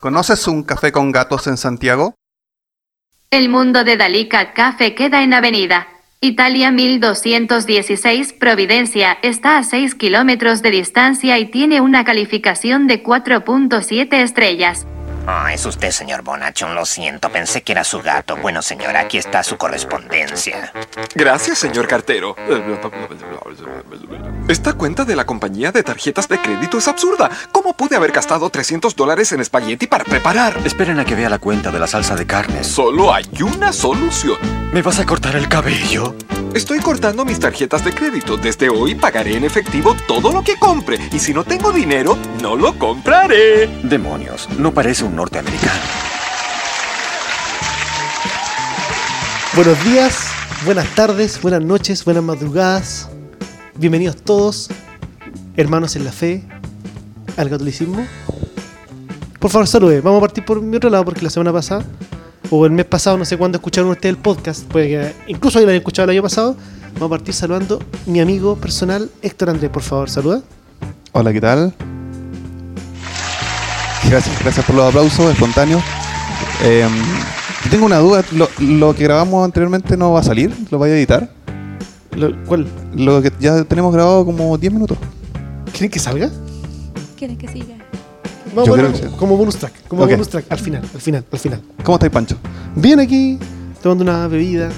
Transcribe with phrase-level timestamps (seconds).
[0.00, 2.14] ¿Conoces un café con gatos en Santiago?
[3.32, 5.88] El mundo de Dalika Café queda en Avenida
[6.20, 14.12] Italia 1216 Providencia está a 6 kilómetros de distancia y tiene una calificación de 4.7
[14.22, 14.86] estrellas.
[15.30, 16.74] Ah, es usted, señor Bonachon.
[16.74, 18.38] Lo siento, pensé que era su gato.
[18.38, 20.72] Bueno, señora, aquí está su correspondencia.
[21.14, 22.34] Gracias, señor cartero.
[24.48, 27.28] Esta cuenta de la compañía de tarjetas de crédito es absurda.
[27.52, 30.56] ¿Cómo pude haber gastado 300 dólares en espagueti para preparar?
[30.64, 32.66] Esperen a que vea la cuenta de la salsa de carnes.
[32.66, 34.38] Solo hay una solución.
[34.72, 36.14] ¿Me vas a cortar el cabello?
[36.54, 38.36] Estoy cortando mis tarjetas de crédito.
[38.36, 40.98] Desde hoy pagaré en efectivo todo lo que compre.
[41.12, 43.68] Y si no tengo dinero, no lo compraré.
[43.82, 45.80] Demonios, no parece un norteamericano.
[49.54, 50.28] Buenos días,
[50.64, 53.08] buenas tardes, buenas noches, buenas madrugadas.
[53.74, 54.68] Bienvenidos todos,
[55.56, 56.44] hermanos en la fe,
[57.36, 58.06] al catolicismo.
[59.38, 60.00] Por favor, salude.
[60.00, 61.84] Vamos a partir por mi otro lado porque la semana pasada,
[62.50, 65.66] o el mes pasado, no sé cuándo escucharon ustedes el podcast, puede que incluso lo
[65.66, 66.56] hayan escuchado el año pasado.
[66.94, 69.70] Vamos a partir saludando a mi amigo personal, Héctor Andrés.
[69.70, 70.40] Por favor, saluda.
[71.12, 71.72] Hola, ¿qué tal?
[74.08, 75.82] Gracias, gracias por los aplausos espontáneos.
[76.62, 76.86] Eh,
[77.70, 80.96] tengo una duda, lo, lo que grabamos anteriormente no va a salir, lo voy a
[80.96, 81.30] editar.
[82.12, 82.66] Lo- ¿Cuál?
[82.94, 84.96] Lo que ya tenemos grabado como 10 minutos.
[85.72, 86.30] ¿Quieren que salga?
[87.16, 87.76] ¿Quieres que siga?
[88.54, 89.04] Vamos Yo creo que sí.
[89.16, 90.10] como bonus track, como Ok.
[90.10, 91.60] bonus track, al final, al final, al final.
[91.82, 92.36] ¿Cómo estáis, Pancho?
[92.74, 93.38] Bien aquí,
[93.82, 94.70] tomando una bebida,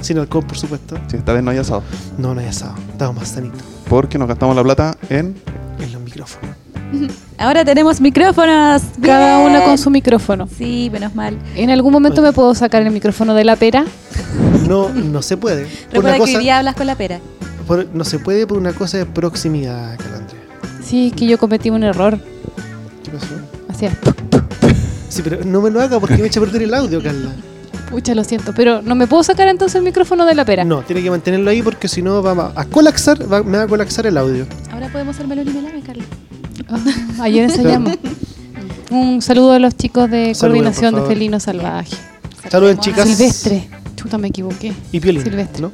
[0.00, 0.96] sin alcohol, por supuesto.
[1.08, 1.82] Sí, esta vez no hay asado.
[2.18, 5.34] No, no hay asado, estamos más sanitos Porque nos gastamos la plata en...
[5.80, 6.56] en los micrófonos.
[7.38, 8.82] Ahora tenemos micrófonos.
[9.02, 9.50] Cada ¡Bien!
[9.50, 10.46] una con su micrófono.
[10.58, 11.38] Sí, menos mal.
[11.56, 13.84] ¿En algún momento me puedo sacar el micrófono de la pera?
[14.68, 15.64] No, no se puede.
[15.66, 17.20] Por Recuerda una que cosa, hoy día hablas con la pera.
[17.66, 20.40] por- no se puede por una cosa de proximidad, Calandria.
[20.84, 22.18] Sí, que yo cometí un error.
[23.12, 23.34] ¿Qué pasó?
[23.68, 23.92] Así es.
[25.08, 27.30] Sí, pero no me lo haga porque me echa a perder el audio, Carla.
[27.90, 28.54] Pucha, lo siento.
[28.54, 30.64] Pero ¿no me puedo sacar entonces el micrófono de la pera?
[30.64, 33.66] No, tiene que mantenerlo ahí porque si no va a colapsar, va- me va a
[33.68, 34.46] colapsar el audio.
[34.72, 36.04] Ahora podemos hacer melón y melame, Carla.
[37.20, 37.94] Ayer ensayamos.
[38.90, 41.14] Un saludo a los chicos de Saluden, coordinación por de favor.
[41.14, 41.96] Felino Salvaje.
[42.50, 43.08] Saluden, Saludemos a- chicas.
[43.08, 43.68] Silvestre.
[43.96, 44.72] Chuta, me equivoqué.
[44.90, 45.60] Y Piolín, Silvestre.
[45.62, 45.72] ¿no?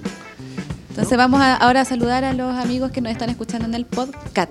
[0.90, 3.84] Entonces vamos a- ahora a saludar a los amigos que nos están escuchando en el
[3.84, 4.50] podcast.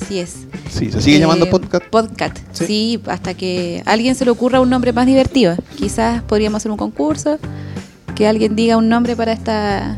[0.00, 0.36] Así es.
[0.70, 1.84] Sí, se sigue Eh, llamando podcast.
[1.90, 2.38] Podcast.
[2.52, 2.66] Sí.
[2.66, 3.00] Sí.
[3.06, 5.56] hasta que a alguien se le ocurra un nombre más divertido.
[5.76, 7.38] Quizás podríamos hacer un concurso,
[8.14, 9.96] que alguien diga un nombre para esta,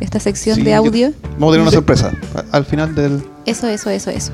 [0.00, 1.12] esta sección Sí, de audio.
[1.38, 1.76] Vamos a tener una Sí.
[1.76, 4.32] sorpresa a- al final del, Eso, eso, eso, eso.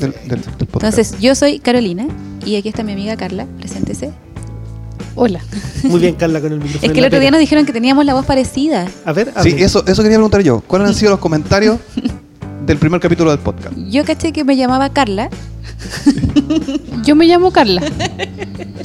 [0.00, 0.98] del, del- del podcast.
[0.98, 2.06] Entonces, yo soy Carolina
[2.46, 3.46] y aquí está mi amiga Carla.
[3.58, 4.12] Preséntese.
[5.14, 5.40] Hola.
[5.84, 6.86] Muy bien, Carla, con el micrófono.
[6.86, 8.86] Es que el otro día nos dijeron que teníamos la voz parecida.
[9.04, 9.64] A ver, Sí, hable.
[9.64, 10.60] eso, eso quería preguntar yo.
[10.66, 11.78] ¿Cuáles han sido los comentarios
[12.66, 13.76] del primer capítulo del podcast?
[13.76, 15.28] Yo caché que me llamaba Carla.
[17.04, 17.82] Yo me llamo Carla.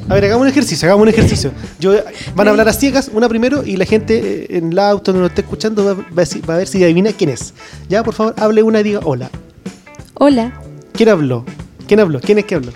[0.10, 1.52] A ver, hagamos un ejercicio, hagamos un ejercicio.
[1.80, 1.94] Yo,
[2.36, 5.22] van a hablar a ciegas, una primero, y la gente eh, en el auto donde
[5.24, 7.54] nos esté escuchando va, va a decir- va a ver si adivina quién es.
[7.90, 9.30] Ya, por favor, hable una y diga hola.
[10.16, 10.60] Hola.
[10.94, 11.46] ¿Quién habló?
[11.88, 12.20] ¿Quién habló?
[12.20, 12.72] ¿Quién es que habló?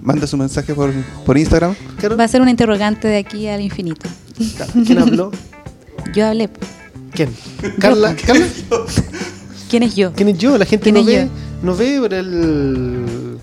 [0.00, 0.90] Manda su mensaje por,
[1.26, 1.74] por Instagram.
[2.00, 2.18] Carol?
[2.18, 4.08] Va a ser un interrogante de aquí al infinito.
[4.86, 5.30] ¿Quién habló?
[6.14, 6.48] Yo hablé.
[7.14, 7.30] ¿Quién?
[7.78, 8.14] ¿Carla?
[8.26, 8.46] ¿Carla?
[9.70, 10.12] ¿Quién es yo?
[10.12, 10.58] ¿Quién es yo?
[10.58, 11.66] La gente ¿Quién no ve, yo?
[11.66, 13.38] no ve por el,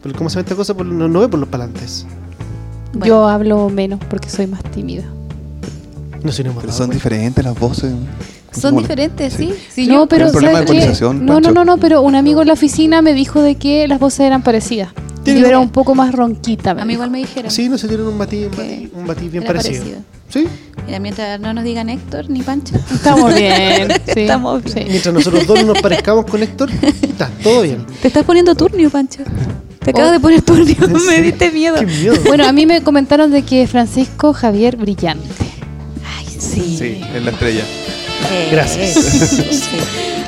[0.00, 0.74] por el- ¿Cómo se llama esta cosa?
[0.74, 2.06] Por- no, no ve por los palantes.
[2.92, 5.04] Bueno, Yo hablo menos porque soy más tímida.
[6.22, 7.92] No sé, no hemos Pero son diferentes las voces.
[8.52, 9.52] Son diferentes, sí.
[9.74, 13.14] Sí, no, yo- pero No, no, no, no, pero un amigo en la oficina me
[13.14, 14.90] dijo de que las voces eran parecidas.
[15.24, 16.70] Yo era un poco más ronquita.
[16.72, 16.92] a mí dijo.
[16.92, 17.50] igual me dijeron.
[17.50, 18.50] Sí, no se tienen un matiz, un
[19.30, 19.44] bien parecido.
[19.44, 19.98] parecido.
[20.28, 20.46] ¿Sí?
[20.86, 22.74] Mira, mientras no nos digan Héctor ni Pancho.
[22.92, 23.88] Estamos bien.
[24.06, 24.78] sí, Estamos bien.
[24.78, 24.84] sí.
[24.88, 26.70] Mientras nosotros dos no nos parezcamos con Héctor,
[27.02, 27.84] está todo bien.
[28.02, 29.22] Te estás poniendo turnio, Pancho.
[29.80, 30.12] Te acabas Oh.
[30.12, 30.76] de poner turnio.
[30.80, 31.76] ¿En me diste miedo.
[31.78, 32.14] Qué miedo.
[32.26, 35.26] Bueno, a mí me comentaron de que Francisco Javier brillante.
[36.18, 36.76] Ay, sí.
[36.78, 37.64] Sí, es la estrella.
[38.32, 38.94] Eh, Gracias.
[38.94, 39.42] sí.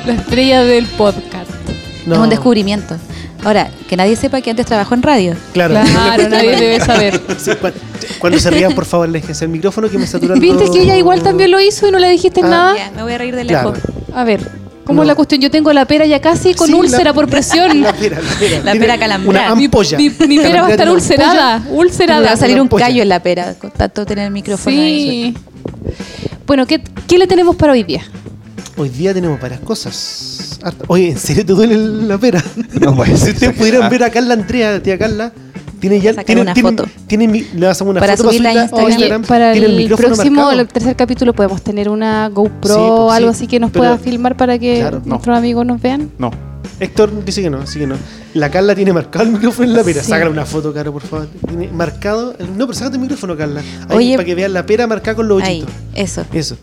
[0.05, 1.49] La estrella del podcast.
[2.05, 2.15] No.
[2.15, 2.95] Es un descubrimiento.
[3.45, 5.35] Ahora, que nadie sepa que antes trabajó en radio.
[5.53, 5.75] Claro.
[5.75, 7.21] Claro, nadie debe saber.
[7.37, 7.69] Sí, cu-
[8.19, 10.73] cuando se rían, por favor, déjense el micrófono que me saturan ¿Viste todo.
[10.73, 12.47] que ella igual también lo hizo y no le dijiste Ah.
[12.49, 12.75] nada?
[12.75, 13.73] Ya, me voy a reír de Claro.
[13.73, 13.89] lejos.
[14.15, 14.49] A ver,
[14.83, 15.03] ¿cómo No.
[15.03, 15.41] es la cuestión?
[15.41, 17.81] Yo tengo la pera ya casi con Sí, la- úlcera por presión.
[17.81, 18.59] La pera, la pera.
[18.63, 19.53] La pera calambrada.
[19.53, 19.97] Una ampolla.
[19.97, 22.25] Mi, mi pera va a estar ulcerada, ulcerada.
[22.25, 25.35] va a salir un callo en la pera con tanto tener el micrófono ahí.
[25.35, 25.37] Sí.
[26.47, 28.01] Bueno, ¿qué, ¿qué le tenemos para hoy día?
[28.77, 30.34] Hoy día tenemos varias cosas.
[30.87, 32.43] Oye, ¿en serio te duele la pera?
[32.79, 35.31] No, pues, si ustedes pudieran ver a Carla Andrea, tía Carla,
[35.79, 36.11] tiene ya.
[36.11, 36.89] Sacar Tiene, una tiene- foto.
[37.07, 39.21] tiene mi- le vas a una Para foto subirla a subirla Instagram.
[39.21, 40.61] Oye, para tiene el, micrófono próximo, marcado.
[40.61, 43.71] el tercer capítulo podemos tener una GoPro Sí, o pues, algo sí, así que nos
[43.71, 45.09] pero- pueda filmar para que Claro, no.
[45.11, 46.09] nuestros amigos nos vean.
[46.17, 46.31] No.
[46.79, 47.95] Héctor dice que no, así que no.
[48.33, 50.01] La Carla tiene marcado el micrófono en la pera.
[50.01, 50.09] Sí.
[50.09, 51.27] Sácale una foto, Caro, por favor.
[51.47, 52.35] Tiene marcado.
[52.39, 53.61] el- No, pero sácate el micrófono, Carla.
[53.89, 54.15] Ahí, Oye.
[54.15, 55.73] para que vean la pera marcada con los Ahí, hoyitos.
[55.93, 56.25] eso.
[56.33, 56.57] Eso.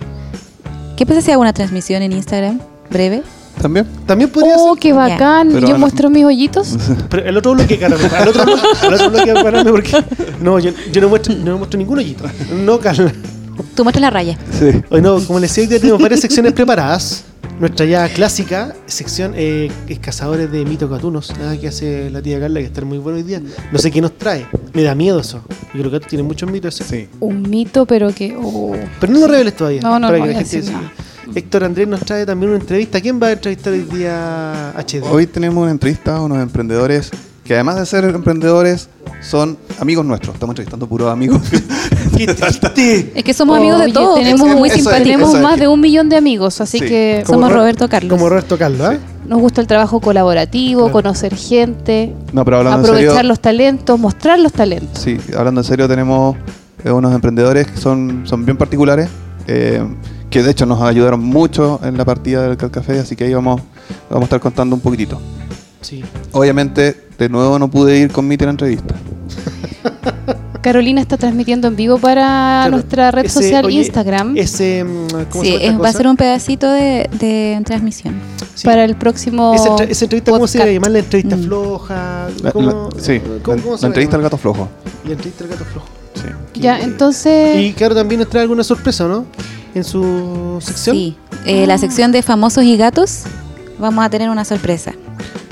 [0.97, 2.61] ¿Qué pasa si hago una transmisión en Instagram?
[2.91, 3.23] Breve.
[3.63, 3.87] ¿También?
[4.07, 4.81] También podría Oh, ser.
[4.81, 5.49] qué bacán.
[5.53, 6.77] Pero Yo muestro mis hoyitos.
[7.09, 7.97] Pero el otro bloque, Carla.
[8.19, 10.05] Al otro, bloque- otro porque.
[10.43, 12.25] No, yo, yo no, muestro, no muestro ningún hoyito.
[12.65, 13.13] No, Carla.
[13.75, 14.37] Tú muestras la raya.
[14.59, 14.71] Sí.
[14.91, 17.25] Hoy no, como les decía, hoy día tenemos varias secciones preparadas.
[17.61, 21.33] Nuestra ya clásica sección eh, es Cazadores de Mitos Gatunos.
[21.39, 23.41] Nada que hace la tía Carla, que está muy bueno hoy día.
[23.71, 24.47] No sé qué nos trae.
[24.73, 25.43] Me da miedo eso.
[25.75, 26.75] Yo creo que tú tienes muchos mitos.
[26.75, 26.85] ¿sí?
[26.89, 27.09] Sí.
[27.21, 28.37] Un mito, pero que.
[28.43, 28.73] oh.
[29.01, 29.81] Pero no lo reveles todavía.
[29.83, 30.79] No, no, para no que la voy a gente decir siga.
[30.81, 30.93] nada.
[31.35, 33.01] Héctor Andrés nos trae también una entrevista.
[33.01, 35.03] ¿Quién va a entrevistar hoy día HD?
[35.11, 37.11] Hoy tenemos una entrevista a unos emprendedores
[37.45, 38.89] que además de ser emprendedores
[39.21, 40.35] son amigos nuestros.
[40.35, 41.41] Estamos entrevistando puros amigos.
[42.17, 43.13] ¡Qué triste!
[43.15, 44.19] Es que somos amigos de Oye, todos.
[44.19, 44.85] tenemos- muy es.
[44.85, 46.85] Tenemos más de un millón de amigos, así Sí.
[46.87, 48.11] que Como Somos Ro- Roberto Carlos.
[48.11, 48.99] Como Roberto Carlos, ¿ah?
[49.27, 50.93] nos gusta el trabajo colaborativo, Claro.
[50.93, 53.29] conocer gente, No, pero hablando en aprovechar serio.
[53.29, 55.03] los talentos, mostrar los talentos.
[55.03, 56.37] Sí, hablando en serio, tenemos
[56.85, 59.09] eh, unos emprendedores que son, son bien particulares,
[59.47, 59.83] eh,
[60.33, 63.61] que de hecho nos ayudaron mucho en la partida del Café, así que ahí vamos,
[64.11, 65.21] vamos a estar contando un poquitito.
[65.83, 66.03] Sí.
[66.33, 68.95] Obviamente, de nuevo no pude ir con Miti a la entrevista.
[70.63, 72.23] Carolina está transmitiendo en vivo para
[72.63, 72.71] Claro.
[72.71, 74.85] nuestra red Ese- social oye, Instagram Ese.
[74.85, 78.15] mm, ¿Cómo Sí, se llama es- va a ser un pedacito de, de transmisión.
[78.55, 78.65] Sí.
[78.67, 79.55] para el próximo.
[79.55, 80.67] Esa, entre- esa entrevista, ¿cómo se podcast.
[80.67, 80.91] va a llamar?
[80.93, 81.43] La entrevista Mm.
[81.45, 82.27] floja.
[82.53, 84.23] ¿Cómo, la- sí, ¿cómo- la, cómo se la entrevista al llama?
[84.29, 84.69] gato flojo.
[85.05, 85.87] La entrevista al gato flojo.
[86.15, 86.61] Sí.
[86.61, 87.59] Ya, entonces.
[87.59, 89.25] Y claro, también nos trae alguna sorpresa, ¿no?
[89.75, 90.97] En su sección.
[90.97, 91.17] Sí.
[91.47, 93.23] Eh, La sección de famosos y gatos,
[93.79, 94.93] vamos a tener una sorpresa.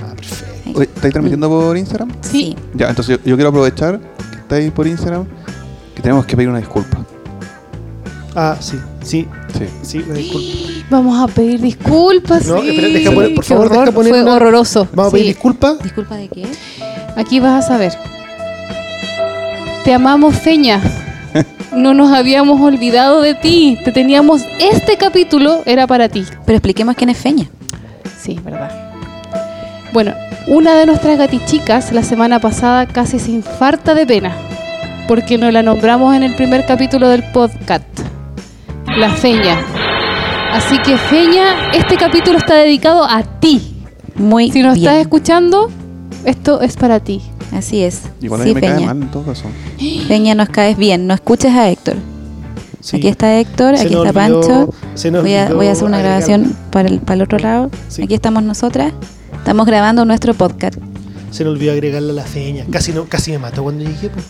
[0.02, 0.82] Ah, perfecto.
[0.82, 2.10] ¿Estáis transmitiendo por Instagram?
[2.22, 2.54] sí.
[2.74, 3.98] Ya, entonces yo, yo quiero aprovechar
[4.30, 5.24] que estáis por Instagram,
[5.94, 6.98] que tenemos que pedir una disculpa.
[8.36, 9.26] Ah, sí, sí,
[9.58, 9.64] Sí.
[9.82, 10.48] sí, una disculpa.
[10.90, 12.46] Vamos a pedir disculpas.
[12.46, 12.68] No, sí.
[12.70, 14.86] espera, deja poner- por favor, deja poner Fue una- horroroso.
[14.94, 15.82] Vamos a pedir disculpas.
[15.82, 16.46] ¿Disculpa de qué?
[17.16, 17.92] Aquí vas a saber.
[19.84, 20.80] Te amamos, Feña.
[21.72, 23.78] No nos habíamos olvidado de ti.
[23.84, 24.42] Te teníamos.
[24.58, 26.24] Este capítulo era para ti.
[26.44, 27.46] Pero expliquemos quién es Feña.
[28.18, 28.70] Sí, verdad.
[29.92, 30.12] Bueno,
[30.48, 34.32] una de nuestras gatichicas la semana pasada casi se infarta de pena.
[35.06, 37.84] Porque nos la nombramos en el primer capítulo del podcast.
[38.96, 39.56] La Feña.
[40.52, 43.76] Así que, Feña, este capítulo está dedicado a ti.
[44.16, 44.88] Muy Si nos bien.
[44.88, 45.70] estás escuchando,
[46.24, 47.22] esto es para ti.
[47.52, 48.02] Así es.
[48.20, 48.86] Igual a sí, mí me cae Feña.
[48.86, 49.44] mal en todo caso.
[50.06, 51.06] Feña, nos caes bien.
[51.06, 51.96] No escuches a Héctor.
[52.80, 52.96] Sí.
[52.96, 54.74] Aquí está Héctor, Se aquí está olvidó- Pancho.
[54.94, 57.38] se nos Voy a, voy a hacer una agregar- grabación para el, para el otro
[57.38, 57.70] lado.
[57.88, 58.02] Sí.
[58.04, 58.92] Aquí estamos nosotras.
[59.36, 60.76] Estamos grabando nuestro podcast.
[61.30, 62.64] Se nos olvidó agregarle a la feña.
[62.70, 64.08] Casi, no, casi me mató cuando llegué.
[64.10, 64.24] pues.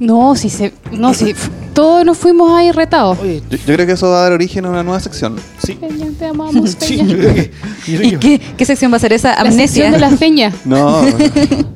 [0.00, 0.72] No, si se.
[0.92, 1.34] No, si.
[1.72, 3.18] Todos nos fuimos ahí retados.
[3.20, 5.36] Oye, Yo, yo creo que eso va a dar origen a una nueva sección.
[5.58, 5.74] sí.
[5.80, 7.50] Feña, te amamos, Sí, yo creo que.
[7.86, 9.28] yo creo ¿Y que- qué, qué sección va a ser esa?
[9.34, 9.66] La Amnesia.
[9.68, 10.52] sección de la Feña.
[10.64, 11.02] No,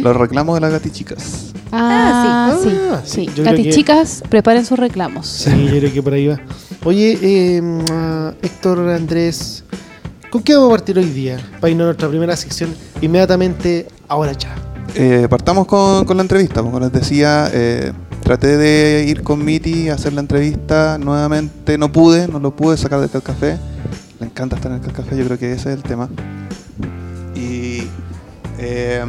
[0.00, 1.52] los reclamos de las gatichicas.
[1.72, 2.68] Ah, sí.
[2.90, 3.10] Ah, sí.
[3.12, 3.26] sí.
[3.26, 5.26] Yo creo Gati que- chicas, preparen sus reclamos.
[5.26, 6.40] Sí, yo creo que por ahí va.
[6.84, 7.62] Oye, eh,
[7.92, 9.64] ah, Héctor Andrés,
[10.30, 11.38] ¿con qué vamos a partir hoy día?
[11.60, 14.54] Para irnos a nuestra primera sección inmediatamente, ahora ya.
[14.94, 16.62] Eh, partamos con, con la entrevista.
[16.62, 17.92] Como les decía, eh,
[18.22, 20.98] traté de ir con Miti a hacer la entrevista.
[20.98, 23.58] Nuevamente no pude, no lo pude sacar del café.
[24.20, 26.08] Le encanta estar en el café, yo creo que ese es el tema.
[27.34, 27.82] Y
[28.58, 29.02] eh,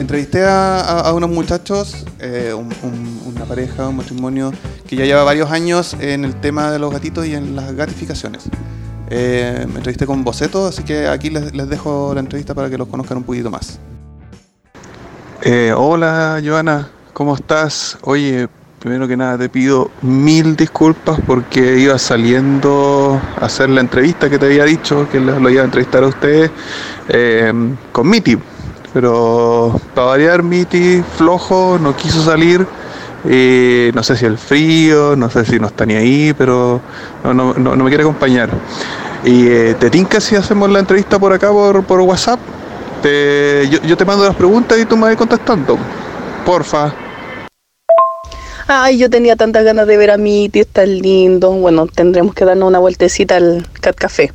[0.00, 4.52] entrevisté a, unos muchachos, eh, un- un- una pareja, un matrimonio
[4.86, 8.44] que ya lleva varios años en el tema de los gatitos y en las gatificaciones.
[9.10, 12.88] Eh, me entrevisté con Boceto, así que aquí les, dejo la entrevista para que los
[12.88, 13.78] conozcan un poquito más.
[15.42, 17.98] Eh, hola Joana, ¿cómo estás?
[18.02, 24.28] Oye, primero que nada te pido mil disculpas porque iba saliendo a hacer la entrevista
[24.30, 26.50] que te había dicho, que lo, lo iba a entrevistar a ustedes
[27.08, 27.52] eh,
[27.92, 28.38] con Miti.
[28.92, 32.66] Pero para variar, Miti flojo, no quiso salir.
[33.28, 36.80] eh, no sé si el frío, no sé si no está ni ahí, pero
[37.22, 38.48] no, no- no- me quiere acompañar.
[39.24, 42.40] Y eh, te tinca si hacemos la entrevista por acá por, por WhatsApp.
[43.02, 45.76] Te- yo, yo te mando las preguntas y tú me vas contestando.
[46.46, 46.94] Porfa.
[48.66, 51.50] Ay, yo tenía tantas ganas de ver a mi tío tan lindo.
[51.52, 54.32] Bueno, tendremos que darnos una vueltecita al Cat Café.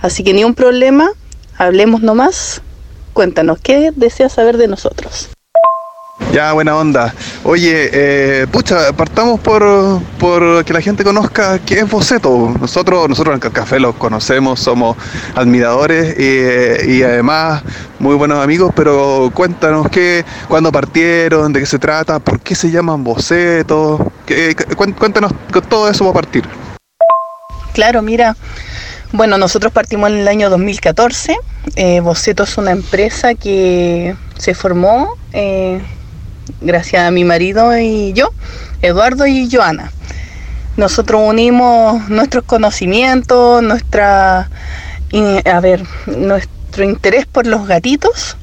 [0.00, 1.10] Así que ni un problema,
[1.58, 2.62] hablemos nomás.
[3.20, 5.30] Cuéntanos, ¿qué deseas saber de nosotros?
[6.34, 7.14] Ya, buena onda.
[7.44, 12.52] Oye, eh, pucha, partamos por, por que la gente conozca qué es Boceto.
[12.60, 14.98] Nosotros, nosotros en el Café los conocemos, somos
[15.34, 17.62] admiradores y, y además
[17.98, 22.70] muy buenos amigos, pero cuéntanos qué, cuándo partieron, de qué se trata, por qué se
[22.70, 24.12] llaman Boceto.
[24.26, 25.32] Qué- cu- cuéntanos
[25.70, 26.44] todo eso va a partir.
[27.72, 28.36] Claro, mira,
[29.12, 31.38] Bueno, nosotros partimos en el año 2014.
[31.74, 35.80] Eh, Boceto es una empresa que se formó eh,
[36.60, 38.30] gracias a mi marido y yo,
[38.82, 39.90] Eduardo y Joana.
[40.76, 44.48] Nosotros unimos nuestros conocimientos, nuestra,
[45.44, 48.36] a ver, nuestro interés por los gatitos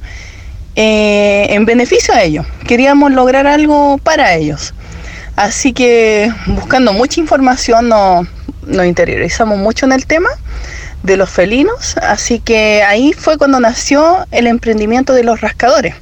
[0.75, 2.45] eh, en beneficio a ellos.
[2.67, 4.73] Queríamos lograr algo para ellos.
[5.35, 10.29] Así que buscando mucha información nos interiorizamos mucho en el tema
[11.03, 15.95] de los felinos, así que ahí fue cuando nació el emprendimiento de los rascadores.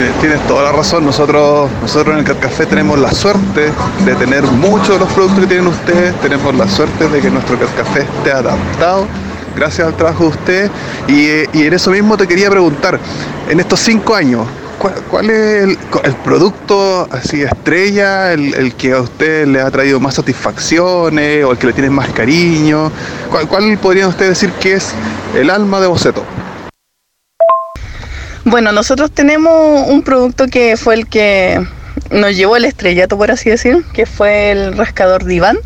[0.00, 3.72] Eh, Tienes toda la razón, nosotros, nosotros en el Cat Café tenemos la suerte
[4.04, 7.58] de tener muchos de los productos que tienen ustedes, tenemos la suerte de que nuestro
[7.58, 9.06] Cat Café esté adaptado
[9.56, 10.70] gracias al trabajo de ustedes.
[11.08, 12.98] Y, eh, y en eso mismo te quería preguntar,
[13.48, 14.46] en estos cinco años,
[14.78, 15.62] ¿cuál, es
[16.04, 21.58] el, producto así estrella, el, que a usted le ha traído más satisfacciones o el
[21.58, 22.90] que le tiene más cariño?
[23.30, 24.92] ¿Cuál, cuál podrían ustedes decir que es
[25.34, 26.24] el alma de Boceto?
[28.44, 31.66] Bueno, nosotros tenemos un producto que fue el que
[32.10, 35.58] nos llevó al estrellato, por así decir, que fue el rascador diván,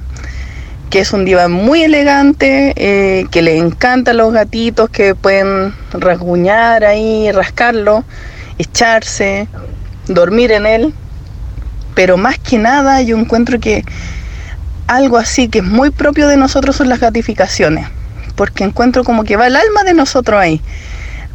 [0.91, 5.75] que es un diván muy elegante, eh, que le encanta a los gatitos que pueden
[5.93, 8.05] rasguñar ahí, rascarlo,
[8.59, 9.49] echarse,
[10.07, 10.95] dormir en él.
[11.95, 13.85] Pero más que nada yo encuentro que
[14.87, 17.87] algo así que es muy propio de nosotros son las gratificaciones,
[18.35, 20.61] porque encuentro como que va el alma de nosotros ahí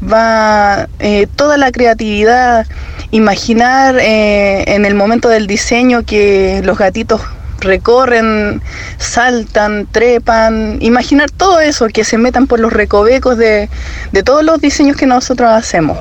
[0.02, 2.68] va eh, toda la creatividad,
[3.12, 7.22] imaginar eh, en el momento del diseño que los gatitos
[7.60, 8.62] recorren,
[8.98, 13.70] saltan, trepan, imaginar todo eso, que se metan por los recovecos de,
[14.12, 15.98] de todos los diseños que nosotros hacemos.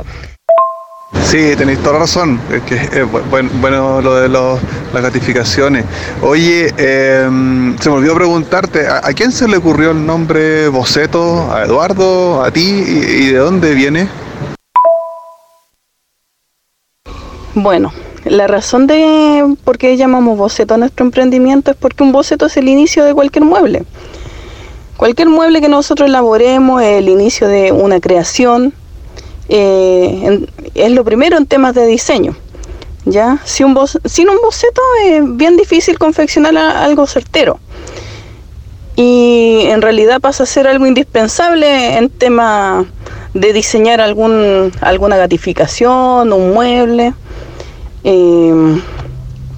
[1.24, 2.40] Sí, tenéis toda la razón.
[2.52, 4.60] Es que es bu- buen- bueno lo de los-
[4.92, 5.84] las gratificaciones.
[6.22, 7.28] Oye, eh,
[7.80, 11.52] se me olvidó preguntarte, ¿a, a quién se le ocurrió el nombre Boceto?
[11.52, 12.42] ¿A Eduardo?
[12.44, 12.60] ¿A ti?
[12.62, 14.08] ¿Y, y de dónde viene?
[17.54, 17.92] Bueno,
[18.24, 22.56] la razón de por qué llamamos boceto a nuestro emprendimiento es porque un boceto es
[22.56, 23.84] el inicio de cualquier mueble.
[24.96, 28.72] Cualquier mueble que nosotros elaboremos es el inicio de una creación,
[29.48, 32.36] eh, es lo primero en temas de diseño.
[33.06, 33.38] ¿ya?
[33.60, 37.58] Un sin un boceto es bien difícil confeccionar algo certero.
[38.96, 42.86] Y en realidad pasa a ser algo indispensable en tema
[43.34, 47.12] de diseñar algún, alguna gratificación, un mueble.
[48.04, 48.80] Eh,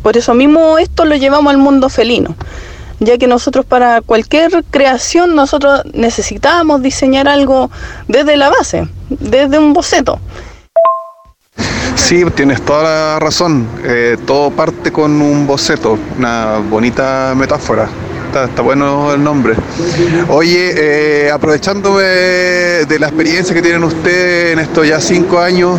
[0.03, 2.35] por eso mismo esto lo llevamos al mundo felino,
[3.01, 7.71] ya que nosotros para cualquier creación nosotros necesitábamos diseñar algo
[8.07, 10.21] desde la base, desde un boceto.
[11.95, 13.67] Sí, tienes toda la razón.
[13.85, 17.89] Eh, todo parte con un boceto, una bonita metáfora.
[18.33, 19.55] Está, bueno el nombre.
[20.29, 20.73] Oye,
[21.27, 25.79] eh, aprovechándome de la experiencia que tienen ustedes en estos ya cinco años,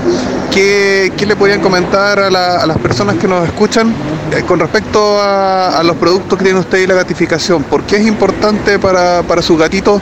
[0.51, 3.93] ¿qué, qué le podrían comentar a, la- a las personas que nos escuchan
[4.35, 7.63] eh, con respecto a, los productos que tienen ustedes y la gratificación?
[7.63, 10.01] ¿Por qué es importante para, para sus gatitos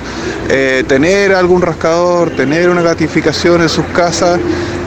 [0.50, 4.40] eh, tener algún rascador, tener una gratificación en sus casas?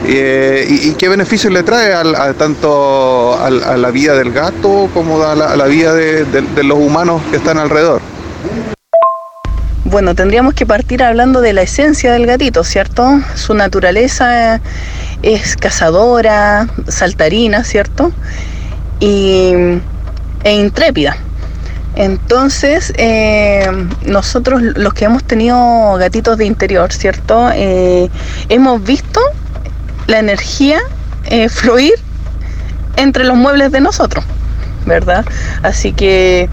[0.05, 1.93] Eh, y, qué beneficios le trae
[2.33, 7.57] tanto a la vida del gato como a la, vida de, los humanos que están
[7.57, 8.01] alrededor.
[9.85, 13.21] Bueno, tendríamos que partir hablando de la esencia del gatito, ¿cierto?
[13.35, 14.61] Su naturaleza
[15.21, 18.11] es cazadora, saltarina, ¿cierto?
[18.99, 19.53] Y,
[20.43, 21.17] e intrépida.
[21.95, 23.69] Entonces, eh,
[24.05, 27.49] nosotros los que hemos tenido gatitos de interior, ¿cierto?
[27.53, 28.09] Eh,
[28.47, 29.19] hemos visto
[30.11, 30.79] la energía
[31.25, 31.93] eh, fluir
[32.97, 34.23] entre los muebles de nosotros,
[34.85, 35.25] ¿verdad?
[35.63, 36.49] Así que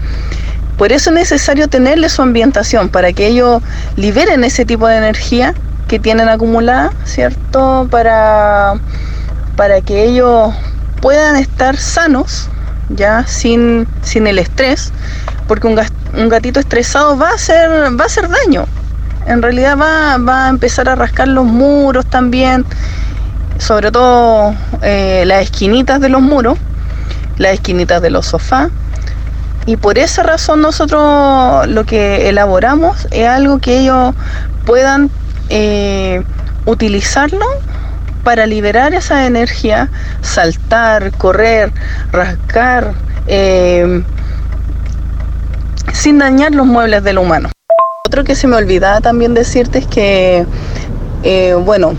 [0.77, 3.61] por eso es necesario tenerle su ambientación para que ellos
[3.97, 5.53] liberen ese tipo de energía
[5.89, 7.87] que tienen acumulada, ¿cierto?
[7.91, 8.75] Para,
[9.57, 10.53] para que ellos
[11.01, 12.47] puedan estar sanos,
[12.89, 14.93] ya sin, sin el estrés,
[15.47, 15.77] porque un,
[16.13, 18.65] un gatito estresado va a hacer, va a hacer daño.
[19.25, 22.65] En realidad va, va a empezar a rascar los muros también,
[23.59, 26.57] sobre todo eh, las esquinitas de los muros,
[27.37, 28.69] las esquinitas de los sofás.
[29.65, 34.15] Y por esa razón nosotros lo que elaboramos es algo que ellos
[34.65, 35.11] puedan
[35.49, 36.23] eh,
[36.65, 37.45] utilizarlo
[38.23, 39.89] para liberar esa energía,
[40.21, 41.71] saltar, correr,
[42.11, 42.93] rascar,
[43.27, 44.03] eh,
[45.93, 47.49] sin dañar los muebles del humano.
[48.07, 50.45] Otro que se me olvidaba también decirte es que,
[51.63, 51.93] bueno,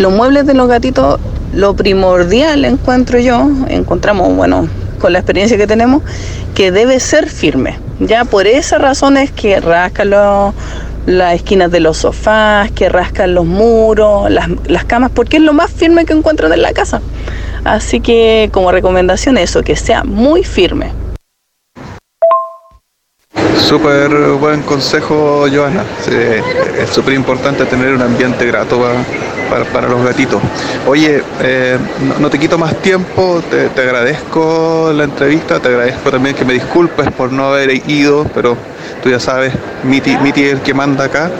[0.00, 1.20] los muebles de los gatitos,
[1.52, 4.66] lo primordial encuentro yo, encontramos, bueno,
[4.98, 6.02] con la experiencia que tenemos,
[6.54, 10.10] que debe ser firme, Ya por esa razón es que rascan
[11.06, 15.52] las esquinas de los sofás, que rascan los muros, las, las camas, porque es lo
[15.52, 17.02] más firme que encuentran en la casa.
[17.64, 20.92] Así que como recomendación eso, que sea muy firme.
[23.56, 24.10] Súper
[24.40, 25.84] buen consejo, Joana.
[26.78, 29.04] Es súper importante tener un ambiente grato pa-
[29.48, 30.40] para, para los gatitos.
[30.86, 31.78] Oye, eh,
[32.18, 37.10] no, te quito más tiempo, te, agradezco la entrevista, te agradezco también que me disculpes
[37.12, 38.56] por no haber ido, pero
[39.02, 39.52] tú ya sabes,
[39.84, 41.30] Miti es el que manda acá.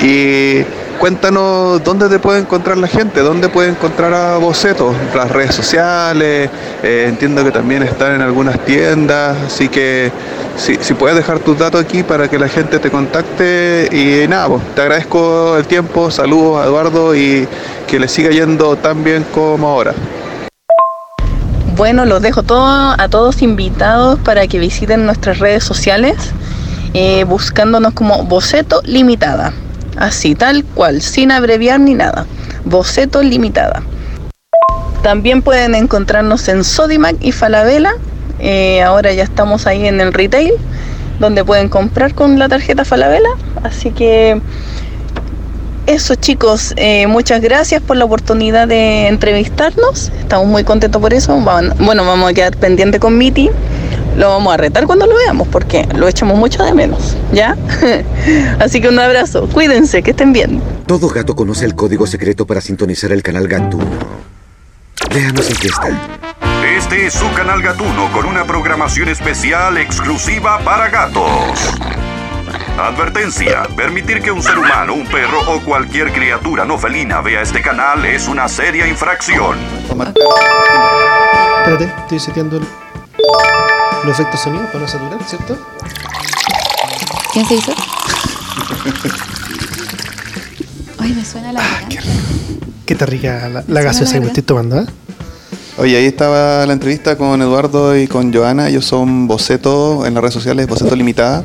[0.00, 0.62] Y
[1.02, 6.48] cuéntanos dónde te puede encontrar la gente, dónde puede encontrar a Boceto, las redes sociales,
[6.84, 10.12] eh, entiendo que también están en algunas tiendas, así que
[10.56, 14.62] si, puedes dejar tus datos aquí para que la gente te contacte y nada, pues,
[14.76, 17.48] te agradezco el tiempo, saludos a Eduardo y
[17.88, 19.94] que le siga yendo tan bien como ahora.
[21.74, 26.14] Bueno, los dejo todo- a todos invitados para que visiten nuestras redes sociales
[26.94, 29.52] eh, buscándonos como Boceto Limitada.
[29.96, 32.26] Así, tal cual, sin abreviar ni nada.
[32.64, 33.82] Boceto Limitada.
[35.02, 37.94] También pueden encontrarnos en Sodimac y Falabella.
[38.38, 40.52] Eh, ahora ya estamos ahí en el retail,
[41.18, 43.30] donde pueden comprar con la tarjeta Falabella.
[43.62, 44.40] Así que
[45.86, 50.12] eso chicos, eh, muchas gracias por la oportunidad de entrevistarnos.
[50.20, 51.36] Estamos muy contentos por eso.
[51.80, 53.50] Bueno, vamos a quedar pendiente con Miti.
[54.16, 57.56] Lo vamos a retar cuando lo veamos porque lo echamos mucho de menos, ¿ya?
[58.60, 60.62] Así que un abrazo, cuídense, que estén bien.
[60.86, 63.86] Todo gato conoce el código secreto para sintonizar el canal Gatuno.
[65.14, 65.88] Veamos en qué está.
[66.78, 71.58] Este es su canal Gatuno con una programación especial exclusiva para gatos.
[72.78, 77.60] Advertencia, permitir que un ser humano, un perro o cualquier criatura no felina vea este
[77.62, 79.56] canal es una seria infracción.
[81.64, 82.81] Espérate, estoy seteando el-
[84.04, 85.56] los efectos sonidos para no saturar, ¿cierto?
[87.32, 87.72] ¿Quién se hizo?
[90.98, 92.02] Ay, me suena la garganta.
[92.86, 94.86] Qué rica la, gaseosa que me estoy tomando, ¿eh?
[95.78, 98.68] Oye, ahí estaba la entrevista con Eduardo y con Joana.
[98.68, 101.42] Ellos son Boceto en las redes sociales, Boceto Limitada.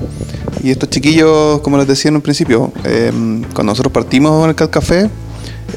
[0.62, 3.12] Y estos chiquillos, como les decía en un principio, eh,
[3.54, 5.10] cuando nosotros partimos en el Cat Café,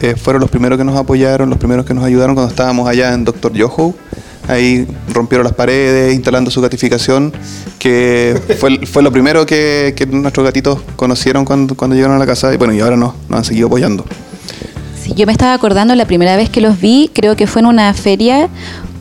[0.00, 3.14] eh, fueron los primeros que nos apoyaron, los primeros que nos ayudaron cuando estábamos allá
[3.14, 3.94] en Doctor Yoho.
[4.50, 7.32] Ahí rompieron las paredes, instalando su gatificación,
[7.78, 12.52] que fue, fue lo primero que, nuestros gatitos conocieron cuando, cuando llegaron a la casa.
[12.52, 14.04] Y bueno, y ahora nos, nos han seguido apoyando.
[15.00, 17.66] Sí, yo me estaba acordando la primera vez que los vi, creo que fue en
[17.66, 18.48] una feria,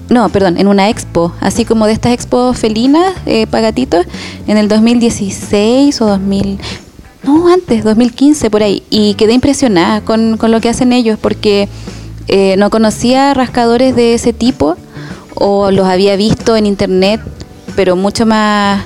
[0.09, 4.05] no, perdón, en una expo, así como de estas expos felinas eh, para gatitos,
[4.45, 6.59] en el 2016 o 2000,
[7.23, 11.67] no, antes, 2015 por ahí, y quedé impresionada con, con lo que hacen ellos, porque
[12.31, 14.77] eh, no conocía rascadores de ese tipo,
[15.39, 17.21] o los había visto en internet,
[17.75, 18.83] pero mucho más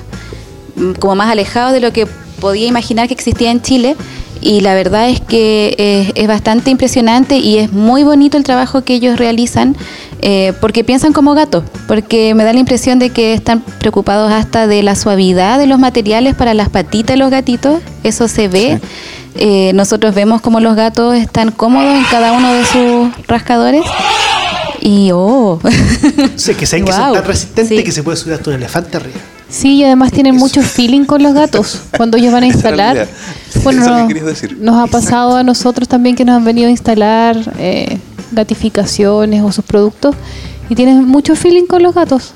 [0.98, 2.06] como más alejados de lo que
[2.40, 3.96] podía imaginar que existía en Chile.
[4.40, 8.82] Y la verdad es que eh, es bastante impresionante y es muy bonito el trabajo
[8.82, 9.74] que ellos realizan
[10.20, 14.66] eh, porque piensan como gatos, porque me da la impresión de que están preocupados hasta
[14.66, 18.80] de la suavidad de los materiales para las patitas de los gatitos, eso se ve.
[19.36, 23.82] Eh, nosotros vemos como los gatos están cómodos en cada uno de sus rascadores.
[24.86, 25.58] Y oh,
[26.36, 27.82] Sé que saben que son tan resistentes sí.
[27.82, 29.16] que se puede subir hasta un elefante arriba.
[29.48, 33.08] Sí, y además tienen mucho feeling con los gatos cuando ellos van a instalar.
[33.62, 34.58] Bueno, Eso es lo que no- querías decir.
[34.60, 37.98] nos ha pasado a nosotros también que nos han venido a instalar eh,
[38.32, 40.14] gatificaciones o sus productos
[40.68, 42.34] y tienen mucho feeling con los gatos.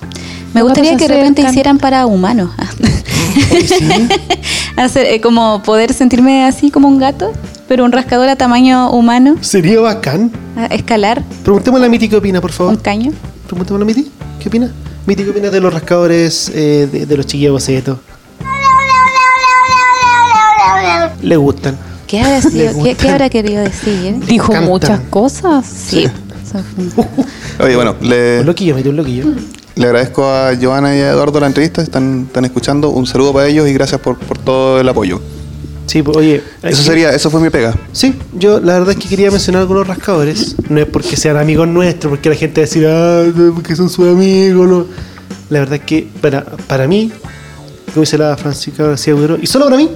[0.54, 2.50] me Los gustaría gatos que se de repente hicieran para humanos.
[4.76, 7.32] Hacer, eh, como poder sentirme así como un gato,
[7.68, 10.32] pero un rascador a tamaño humano, Sería bacán.
[10.56, 12.82] a escalar Preguntémosle a Miti qué opina, por un favor.
[12.82, 13.12] caño.
[13.46, 14.10] Preguntémosle a Miti.
[14.40, 14.72] ¿Qué opina?
[15.06, 17.98] Miti, ¿qué opina de los rascadores eh, de, de los chiquillos bocetos?
[21.22, 21.76] Le gustan.
[22.06, 22.96] ¿Qué habrá, sido- qué, gustan.
[22.96, 24.18] qué habrá querido decir?
[24.26, 24.64] Dijo encantan.
[24.70, 25.66] muchas cosas.
[25.66, 26.06] Sí.
[27.60, 29.24] Oye, bueno, le, Un loquillo, Miti, un loquillo.
[29.74, 32.90] Le agradezco a Joana y a Eduardo la entrevista, están, están escuchando.
[32.90, 35.20] Un saludo para ellos y gracias por, por todo el apoyo.
[35.88, 36.36] Sí, pues, oye.
[36.62, 37.74] Eso aquí- sería, eso fue mi pega.
[37.92, 40.54] Sí, yo la verdad es que quería mencionar algunos rascadores.
[40.68, 43.24] No es porque sean amigos nuestros, porque la gente va a decir, ah,
[43.54, 44.68] porque son sus amigos.
[44.68, 44.86] no".
[45.48, 47.10] La verdad es que para, para mí,
[47.94, 49.88] como dice la Francisca García Agudero, y solo para mí,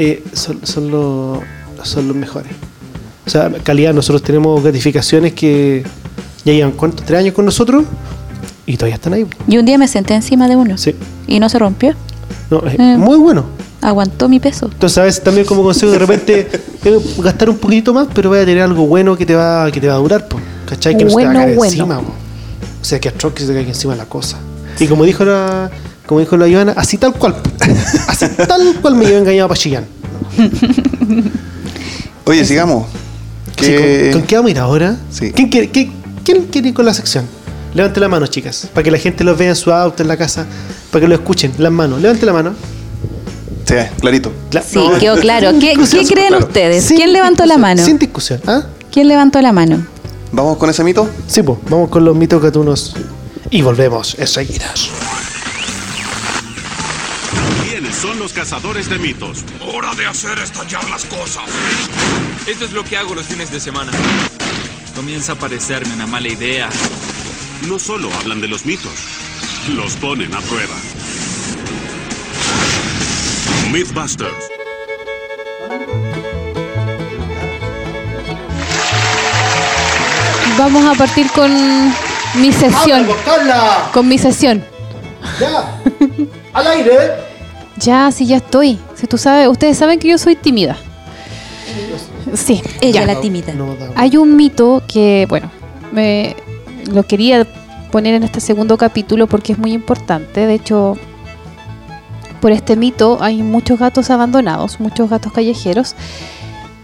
[0.00, 1.38] eh, son, son, los,
[1.84, 2.50] son los mejores.
[3.24, 5.84] O sea, calidad, nosotros tenemos gratificaciones que
[6.44, 7.84] ya llevan cuántos, tres años con nosotros
[8.66, 9.26] y todavía están ahí.
[9.46, 10.96] Y un día me senté encima de uno Sí.
[11.28, 11.94] y no se rompió.
[12.50, 12.98] No, es Mm.
[12.98, 13.44] muy bueno.
[13.82, 14.70] Aguantó mi peso.
[14.72, 16.48] Entonces a veces también como consejo de repente
[16.84, 19.80] eh, gastar un poquitito más, pero vaya a tener algo bueno que te va, que
[19.80, 20.96] te va a durar, po, ¿cachai?
[20.96, 21.72] Que no se te va a Bueno, caer bueno.
[21.72, 22.12] encima, po.
[22.80, 24.38] O sea, que a que se te caiga encima la cosa.
[24.80, 25.70] Y como dijo la,
[26.06, 27.34] como dijo la Ivana, así tal cual.
[28.08, 29.84] así tal cual me llevo engañado para Chillán.
[32.24, 32.86] Oye, sigamos.
[33.58, 34.96] ¿con, con qué vamos a ir ahora?
[35.10, 35.32] Sí.
[35.32, 35.90] ¿Quién, quiere, qué-
[36.24, 37.26] quién quiere ir con la sección?
[37.74, 40.16] Levante la mano, chicas, para que la gente los vea en su auto, en la
[40.16, 40.46] casa,
[40.90, 41.52] para que lo escuchen.
[41.58, 42.52] Las manos, levante la mano.
[43.64, 44.32] Sí, clarito.
[44.50, 45.50] Cla- Sí, quedó claro.
[45.60, 46.46] ¿Qué, qué creen claro.
[46.46, 46.84] ustedes?
[46.84, 47.84] Sin ¿Quién levantó la mano?
[47.84, 48.40] Sin discusión.
[48.46, 48.62] ¿ah?
[48.90, 49.86] ¿Quién levantó la mano?
[50.32, 51.08] ¿Vamos con ese mito?
[51.26, 52.94] Sí, pues, vamos con los mitos gatunos.
[53.50, 54.72] Y volvemos enseguida.
[57.68, 59.44] ¿Quiénes son los cazadores de mitos?
[59.74, 61.44] Hora de hacer estallar las cosas.
[62.46, 63.92] Esto es lo que hago los fines de semana.
[64.96, 66.68] Comienza a parecerme una mala idea.
[67.68, 68.92] No solo hablan de los mitos,
[69.74, 70.74] los ponen a prueba.
[73.72, 74.50] Mythbusters.
[80.58, 81.50] Vamos a partir con
[82.40, 83.06] mi sesión.
[83.92, 84.62] Con mi sesión.
[85.40, 85.80] ¡Ya!
[86.52, 86.92] ¡Al aire!
[87.78, 88.78] Ya, sí, ya estoy.
[88.94, 90.76] Si tú sabes, ustedes saben que yo soy tímida.
[92.34, 93.14] Sí, Ella, ya.
[93.14, 93.54] la tímida.
[93.54, 95.50] No, Hay un mito que, bueno,
[95.90, 96.36] me
[96.92, 97.46] lo quería
[97.90, 100.46] poner en este segundo capítulo porque es muy importante.
[100.46, 100.96] De hecho,
[102.42, 105.94] por este mito hay muchos gatos abandonados, muchos gatos callejeros.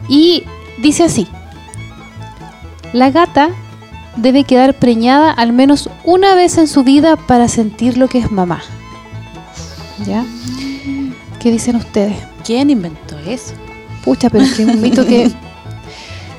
[0.09, 0.45] Y
[0.79, 1.27] dice así,
[2.93, 3.51] la gata
[4.17, 8.31] debe quedar preñada al menos una vez en su vida para sentir lo que es
[8.31, 8.63] mamá.
[10.07, 10.25] ¿Ya?
[11.41, 12.17] ¿Qué dicen ustedes?
[12.47, 13.53] ¿Quién inventó eso?
[14.05, 15.29] Pucha, pero es que es un mito que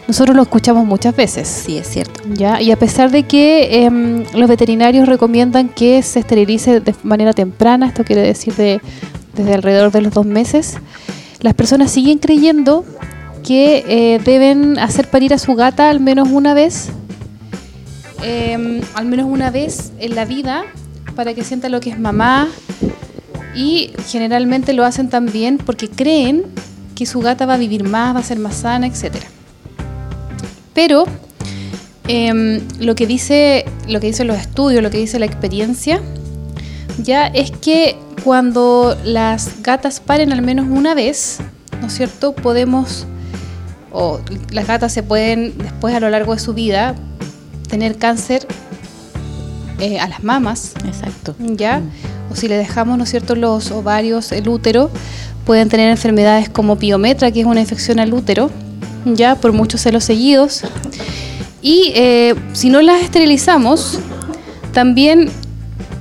[0.09, 1.47] nosotros lo escuchamos muchas veces.
[1.47, 2.21] Sí, es cierto.
[2.33, 2.59] ¿ya?
[2.59, 7.85] Y a pesar de que em, los veterinarios recomiendan que se esterilice de manera temprana,
[7.85, 8.81] esto quiere decir de,
[9.35, 10.77] desde alrededor de los dos meses,
[11.41, 12.85] las personas siguen creyendo
[13.45, 16.89] que eh, deben hacer parir a su gata al menos una vez,
[18.23, 20.63] em, al menos una vez en la vida,
[21.15, 22.47] para que sienta lo que es mamá.
[23.55, 26.45] Y generalmente lo hacen también porque creen
[26.95, 29.27] que su gata va a vivir más, va a ser más sana, etcétera.
[30.79, 31.03] Pero
[32.07, 35.99] em, lo que dice, lo que dicen los estudios, lo que dice la experiencia,
[37.03, 41.39] ya es que cuando las gatas paren al menos una vez,
[41.81, 42.33] ¿no es cierto?
[42.33, 43.07] Podemos,
[43.91, 44.21] o
[44.53, 46.95] las gatas se pueden después a lo largo de su vida
[47.67, 48.47] tener cáncer
[49.79, 51.35] eh, a las mamas, Exacto.
[51.39, 51.81] ¿ya?
[52.31, 54.89] O si le dejamos, ¿no es cierto?, los ovarios, el útero,
[55.45, 58.49] pueden tener enfermedades como piometra, que es una infección al útero,
[59.05, 60.63] ya por muchos celos seguidos.
[61.61, 63.99] Y eh, si no las esterilizamos,
[64.73, 65.29] también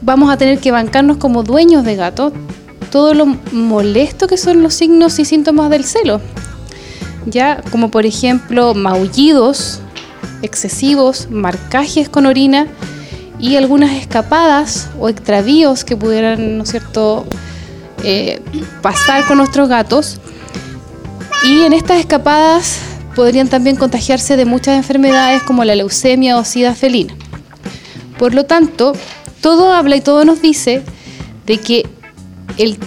[0.02, 2.32] vamos a tener que bancarnos como dueños de gato
[2.90, 6.20] todo lo molesto que son los signos y síntomas del celo.
[7.26, 9.80] Ya, como por ejemplo maullidos
[10.42, 12.66] excesivos, marcajes con orina
[13.38, 17.26] y algunas escapadas o extravíos que pudieran, ¿no es cierto?,
[18.04, 18.40] eh,
[18.82, 20.20] pasar con nuestros gatos.
[21.44, 22.80] Y en estas escapadas
[23.14, 27.14] podrían también contagiarse de muchas enfermedades como la leucemia o sida felina.
[28.18, 28.92] Por lo tanto,
[29.40, 30.82] todo habla y todo nos dice
[31.46, 31.88] de que
[32.58, 32.78] el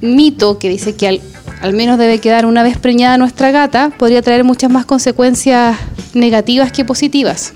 [0.00, 1.20] mito que dice que
[1.60, 5.76] al, menos debe quedar una vez preñada nuestra gata podría traer muchas más consecuencias
[6.14, 7.52] negativas que positivas.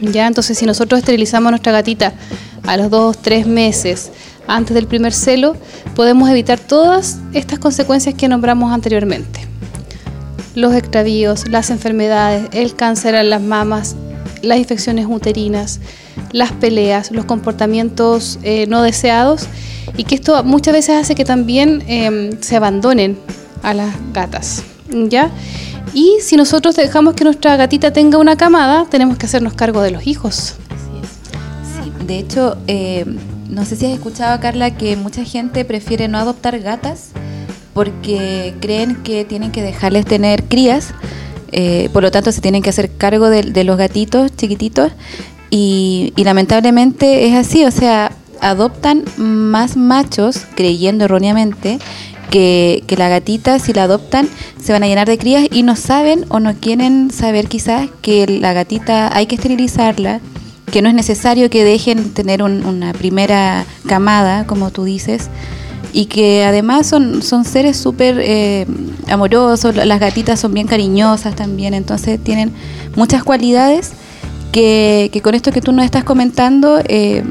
[0.00, 2.14] Ya, entonces si nosotros esterilizamos a nuestra gatita
[2.66, 4.10] a los dos, tres meses
[4.46, 5.56] antes del primer celo,
[5.94, 9.49] podemos evitar todas estas consecuencias que nombramos anteriormente.
[10.54, 13.96] Los extravíos, las enfermedades, el cáncer en las mamas,
[14.42, 15.80] las infecciones uterinas,
[16.32, 19.46] las peleas, los comportamientos eh, no deseados
[19.96, 23.18] y que esto muchas veces hace que también eh, se abandonen
[23.62, 24.64] a las gatas.
[24.90, 25.30] ¿ya?
[25.94, 29.90] Y si nosotros dejamos que nuestra gatita tenga una camada, tenemos que hacernos cargo de
[29.90, 30.54] los hijos.
[32.06, 33.04] De hecho, eh,
[33.48, 37.10] no sé si has escuchado, Carla, que mucha gente prefiere no adoptar gatas
[37.74, 40.88] porque creen que tienen que dejarles tener crías,
[41.52, 44.92] eh, por lo tanto se tienen que hacer cargo de, los gatitos chiquititos
[45.50, 51.78] y, y lamentablemente es así, o sea, adoptan más machos creyendo erróneamente
[52.30, 54.28] que, que la gatita, si la adoptan,
[54.62, 58.26] se van a llenar de crías y no saben o no quieren saber quizás que
[58.26, 60.20] la gatita hay que esterilizarla,
[60.70, 65.28] que no es necesario que dejen tener un- una primera camada, como tú dices,
[65.92, 68.66] y que además son, son seres súper eh,
[69.08, 72.52] amorosos, la- las gatitas son bien cariñosas también, entonces tienen
[72.96, 73.92] muchas cualidades
[74.52, 77.22] que, con esto que tú nos estás comentando eh,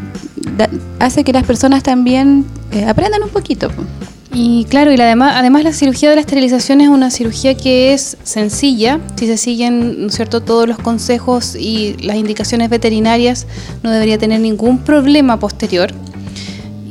[0.99, 3.69] hace que las personas también eh, aprendan un poquito.
[3.69, 3.83] po.
[4.31, 7.93] Y claro, y la además, además la cirugía de la esterilización es una cirugía que
[7.93, 10.41] es sencilla, si se siguen ¿no es cierto?
[10.41, 13.47] todos los consejos y las indicaciones veterinarias,
[13.81, 15.91] no debería tener ningún problema posterior.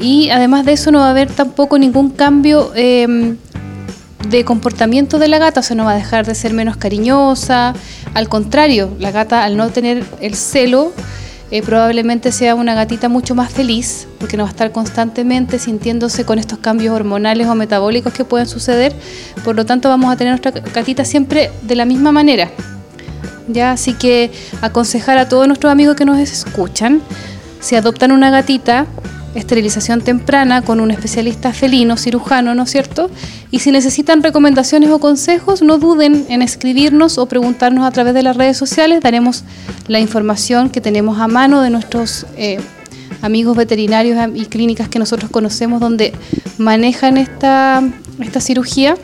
[0.01, 3.37] Y además de eso no va a haber tampoco ningún cambio eh,
[4.29, 7.75] de comportamiento de la gata, o sea, no va a dejar de ser menos cariñosa.
[8.15, 10.93] Al contrario, la gata al no tener el celo,
[11.51, 16.25] eh, probablemente sea una gatita mucho más feliz, porque no va a estar constantemente sintiéndose
[16.25, 18.95] con estos cambios hormonales o metabólicos que pueden suceder.
[19.45, 22.51] Por lo tanto, vamos a tener nuestra gatita siempre de la misma manera.
[23.49, 24.31] Ya, así que
[24.61, 27.01] aconsejar a todos nuestros amigos que nos escuchan,
[27.61, 28.87] si adoptan una gatita,
[29.39, 33.11] esterilización temprana con un especialista felino, cirujano, ¿no es cierto?
[33.51, 38.23] Y si necesitan recomendaciones o consejos, no duden en escribirnos o preguntarnos a través de
[38.23, 39.01] las redes sociales.
[39.01, 39.45] Daremos
[39.87, 42.59] la información que tenemos a mano de nuestros eh,
[43.23, 46.13] amigos veterinarios y clínicas que nosotros conocemos donde
[46.59, 47.83] manejan esta,
[48.21, 48.97] esta cirugía.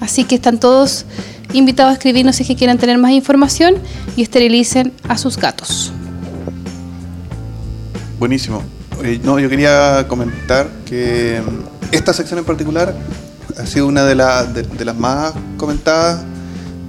[0.00, 1.04] Así que están todos
[1.52, 3.74] invitados a escribirnos si es que quieren tener más información
[4.16, 5.92] y esterilicen a sus gatos.
[8.18, 8.75] Buenísimo.
[9.06, 12.94] Eh, no, yo quería comentar que mm, esta sección en particular
[13.58, 16.22] ha sido una de, la- de- de las más comentadas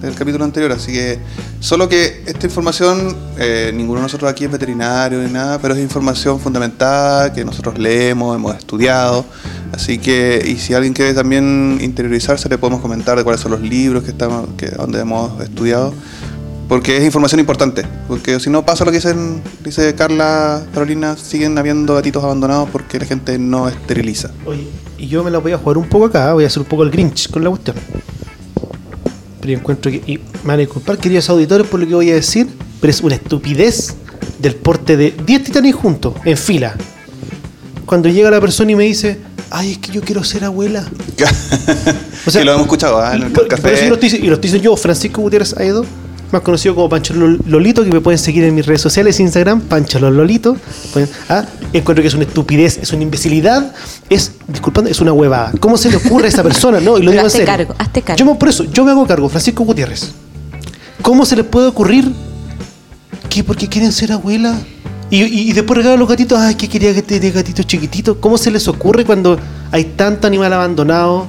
[0.01, 1.17] del capítulo anterior, así que
[1.59, 5.79] solo que esta información, eh, ninguno de nosotros aquí es veterinario ni nada, pero es
[5.79, 9.25] información fundamentada que nosotros leemos, hemos estudiado,
[9.73, 13.61] así que, y si alguien quiere también interiorizarse, le podemos comentar de cuáles son los
[13.61, 15.95] libros que estamos, que, donde hemos estudiado,
[16.67, 21.57] porque es información importante, porque si no pasa lo que dicen, dice Carla, Carolina, siguen
[21.57, 24.31] habiendo gatitos abandonados porque la gente no esteriliza.
[24.45, 26.67] Oye, y yo me la voy a jugar un poco acá, voy a hacer un
[26.67, 27.77] poco el Grinch con la cuestión.
[29.39, 32.11] Pero yo encuentro que, y me van a disculpar, queridos auditores, por lo que voy
[32.11, 32.47] a decir,
[32.81, 33.95] pero es una estupidez
[34.39, 36.75] del porte de 10 titanes juntos, en fila.
[37.85, 39.19] Cuando llega la persona y me dice,
[39.51, 40.85] ay, es que yo quiero ser abuela.
[42.25, 43.15] O sea, lo hemos escuchado ¿ah?
[43.15, 43.87] en el café.
[43.87, 45.85] lo estoy, y lo estoy diciendo yo, Francisco Gutiérrez Aedo,
[46.31, 49.61] más conocido como Pancho Lol- Lolito, que me pueden seguir en mis redes sociales, Instagram,
[49.61, 50.57] Pancho Lol Lolito.
[50.93, 53.73] Pueden- ah, encuentro que es una estupidez, es una imbecilidad,
[54.09, 55.51] es, disculpando, es una huevada.
[55.59, 56.79] ¿Cómo se le ocurre a esa persona?
[56.79, 57.45] No, y lo Pero digo en hazte serio.
[57.53, 58.19] cargo, hazte cargo.
[58.19, 60.11] Yo me, por eso, yo me hago cargo, Francisco Gutiérrez.
[61.01, 62.11] ¿Cómo se les puede ocurrir
[63.29, 64.55] que porque quieren ser abuela?
[65.09, 68.17] Y, y- y después regalan los gatitos, ay, que quería que te dé gatitos chiquititos.
[68.19, 69.39] ¿Cómo se les ocurre cuando
[69.71, 71.27] hay tanto animal abandonado?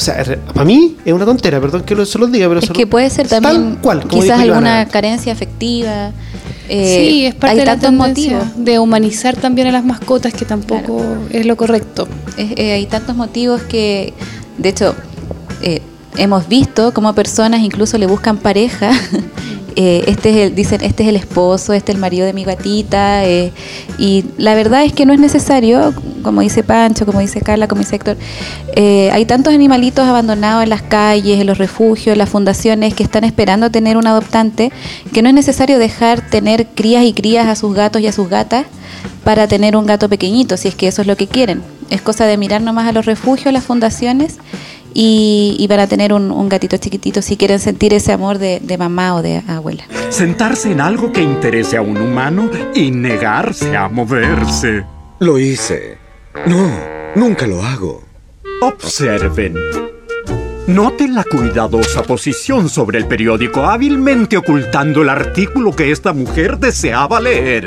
[0.00, 2.66] O sea, para mí es una tontera, perdón que lo, se los diga, pero Es
[2.68, 6.12] se que lo- puede ser tal también cual, como quizás alguna carencia afectiva.
[6.70, 8.64] eh, sí, es parte hay de la tendencia motivos.
[8.64, 12.08] de humanizar también a las mascotas que tampoco es lo correcto.
[12.38, 14.14] Es- eh, hay tantos motivos que,
[14.56, 14.94] de hecho,
[15.60, 15.82] eh,
[16.16, 18.90] hemos visto como personas incluso le buscan pareja.
[19.76, 22.42] Eh, este es el, dicen, este es el esposo, este es el marido de mi
[22.42, 23.24] gatita.
[23.24, 23.52] eh,
[23.98, 27.80] y la verdad es que no es necesario, como dice Pancho, como dice Carla, como
[27.80, 28.16] dice Héctor.
[28.76, 33.02] eh, hay tantos animalitos abandonados en las calles, en los refugios, en las fundaciones que
[33.02, 34.72] están esperando tener un adoptante,
[35.12, 38.28] que no es necesario dejar tener crías y crías a sus gatos y a sus
[38.28, 38.66] gatas
[39.24, 41.62] para tener un gato pequeñito, si es que eso es lo que quieren.
[41.90, 44.38] Es cosa de mirar nomás a los refugios, a las fundaciones
[44.94, 48.78] y, y para tener un, un gatito chiquitito si quieren sentir ese amor de, de
[48.78, 49.84] mamá o de abuela.
[50.08, 54.84] Sentarse en algo que interese a un humano y negarse a moverse.
[55.20, 55.99] Lo hice.
[56.46, 56.70] No,
[57.16, 58.02] nunca lo hago.
[58.62, 59.54] Observen.
[60.66, 67.20] Noten la cuidadosa posición sobre el periódico, hábilmente ocultando el artículo que esta mujer deseaba
[67.20, 67.66] leer.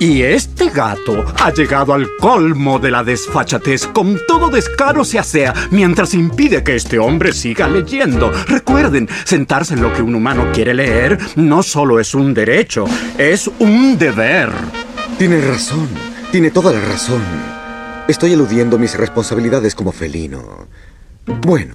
[0.00, 3.86] Y este gato ha llegado al colmo de la desfachatez.
[3.86, 8.32] Con todo descaro se asea mientras impide que este hombre siga leyendo.
[8.48, 13.50] Recuerden, sentarse en lo que un humano quiere leer no solo es un derecho, es
[13.58, 14.50] un deber.
[15.16, 15.88] Tiene razón.
[16.30, 17.22] Tiene toda la razón.
[18.06, 20.42] Estoy eludiendo mis responsabilidades como felino.
[21.42, 21.74] Bueno,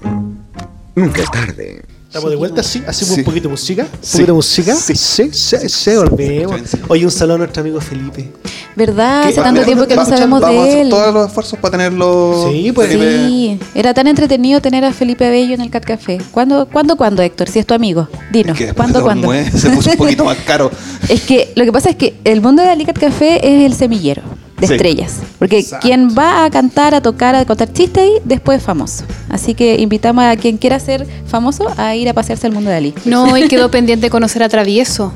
[0.95, 1.81] nunca es tarde.
[2.07, 3.21] Estamos de vuelta, sí, hacemos Sí.
[3.21, 3.83] un poquito de música.
[3.83, 4.11] Un Sí.
[4.11, 4.75] poquito de música.
[4.75, 6.61] Sí, sí, sí, volvemos.
[6.87, 8.31] Oye, un saludo a nuestro amigo Felipe.
[8.75, 9.23] ¿Verdad?
[9.23, 10.89] Hace tanto tiempo que no sabemos Vamos a de hacer él.
[10.89, 12.49] todos los esfuerzos para tenerlo.
[12.51, 12.91] Sí, pues.
[12.91, 16.19] Sí, era tan entretenido tener a Felipe Bello en el Cat Café.
[16.31, 17.49] ¿Cuándo, cuándo, cuándo, Héctor?
[17.49, 18.55] Si es tu amigo, dinos.
[18.57, 19.31] Que ¿Cuándo, cuándo?
[19.33, 20.69] Se puso un poquito más caro.
[21.09, 24.21] Es que lo que pasa es que el mundo de Alicat Café es el semillero
[24.59, 24.73] de Sí.
[24.73, 25.13] estrellas.
[25.39, 25.85] Porque Exacto.
[25.87, 29.03] quien va a cantar, a tocar, a contar chistes ahí, después es famoso.
[29.29, 32.75] Así que invitamos a quien quiera ser famoso a ir a pasearse al mundo de
[32.77, 32.93] Ali.
[33.05, 35.11] No, y quedó pendiente de conocer a Travieso.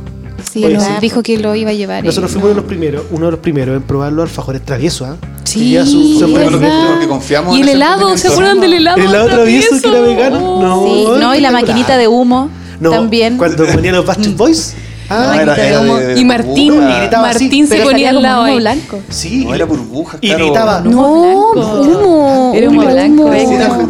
[0.51, 0.87] Sí, Oye, lo- sí.
[1.01, 2.03] dijo que lo iba a llevar.
[2.03, 2.51] Nosotros fuimos no.
[2.51, 5.15] uno de los primeros, uno de los primeros en probar los alfajores traviesos, ¿ah?
[5.43, 6.89] Sí, Que su- su verdad.
[6.91, 8.97] Porque confiamos Y el helado, ¿se acuerdan del helado?
[8.97, 10.39] El helado travieso que era vegano.
[10.61, 13.37] No, Sí, no, y la maquinita de humo No, también.
[13.37, 14.75] Cuando ponían los Backstreet Boys.
[15.09, 17.03] Ah, No, era- era de- de Y Martín, burbuja.
[17.05, 18.57] Así, Martín se ponía al lado humo ahí.
[18.57, 18.99] blanco.
[19.09, 19.45] sí.
[19.45, 20.45] No, era burbuja, Y claro.
[20.45, 20.81] gritaba.
[20.81, 22.51] No, humo.
[22.55, 23.31] Era humo blanco.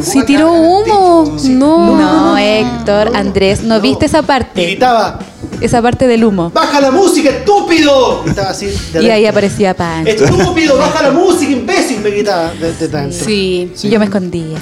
[0.01, 1.36] Si tiró humo.
[1.49, 1.97] No.
[1.97, 4.62] No, Héctor, Andrés, ¿no viste esa Y parte?
[4.63, 5.19] gritaba.
[5.62, 6.51] esa parte del humo.
[6.53, 8.21] ¡Baja la música, estúpido!
[8.23, 8.67] Gritaba así.
[8.93, 10.12] de Y ahí aparecía Pancho.
[10.12, 10.77] ¡Estúpido!
[10.77, 11.99] ¡Baja la música, imbécil!
[12.01, 13.25] Me gritaba de, de dentro.
[13.25, 13.73] Sí.
[13.82, 14.58] Y yo me escondía.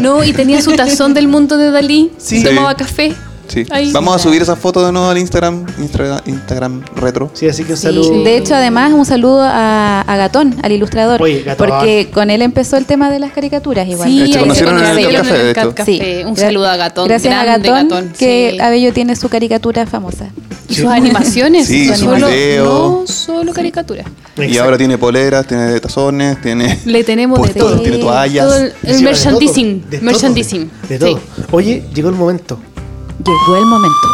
[0.00, 2.10] No, y tenía su tazón del mundo de Dalí.
[2.16, 2.42] Sí.
[2.42, 2.76] Tomaba Sí.
[2.78, 3.14] café.
[3.48, 3.64] Sí.
[3.70, 3.92] Ahí.
[3.92, 7.30] Vamos a subir esa foto de nuevo al Instagram, Instra- Instagram retro.
[7.34, 7.82] Sí, así que un Sí.
[7.84, 8.22] saludo.
[8.24, 11.20] De hecho, además, un saludo a, a Gatón, al ilustrador.
[11.22, 11.68] Oye, Gatón.
[11.68, 14.08] Porque con él empezó el tema de las caricaturas igual.
[14.08, 15.74] Sí, Se se conocieron en el Café, de hecho.
[15.74, 16.20] Café.
[16.20, 16.24] Sí.
[16.26, 17.06] Un saludo a Gatón.
[17.08, 18.60] Gracias a grande Gatón, que sí.
[18.60, 20.28] Abello tiene su caricatura famosa.
[20.68, 21.66] Y sus animaciones.
[21.66, 22.64] Sí, no su solo, video.
[22.64, 24.06] no solo caricaturas.
[24.38, 27.78] Y ahora tiene poleras, tiene tazones, tiene Le tenemos de todo.
[27.80, 28.46] tiene toallas.
[28.46, 29.80] Todo el, el merchandising.
[29.82, 30.70] todo, de todo, merchandising.
[30.88, 31.18] De todo.
[31.18, 31.42] Sí.
[31.52, 32.58] Oye, llegó el momento.
[33.18, 34.08] Llegó el momento.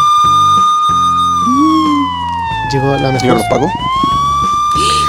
[2.72, 3.28] Llegó la mejor.
[3.34, 3.70] Los Paco.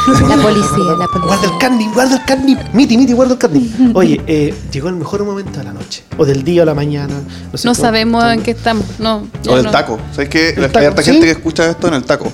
[0.08, 1.50] La policía, la Guarda policía.
[1.52, 2.58] el candy, guarda el candy.
[2.74, 3.92] Miti, miti, guarda el candy.
[3.94, 6.04] Oye, eh, llegó el mejor momento de la noche.
[6.18, 7.14] O del día o la mañana.
[7.52, 7.82] No, sé No cómo.
[7.86, 8.86] sabemos en qué estamos.
[8.98, 9.28] No.
[9.48, 9.72] O del no.
[9.72, 10.00] taco.
[10.12, 10.54] ¿Sabes qué?
[10.54, 11.12] Taco, harta ¿sí?
[11.12, 12.32] gente que escucha esto en el taco.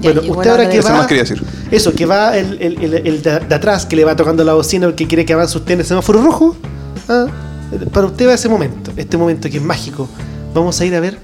[0.00, 0.96] Ya Bueno, usted la ahora hora que Eso va.
[0.98, 1.42] más quería decir.
[1.70, 5.06] Eso, que va el, el, el, de atrás, que le va tocando la bocina porque
[5.06, 6.56] quiere que avance usted en el semáforo rojo.
[7.08, 7.26] ah,
[7.92, 10.08] para usted va ese momento, este momento que es mágico.
[10.58, 11.18] Vamos a ir a ver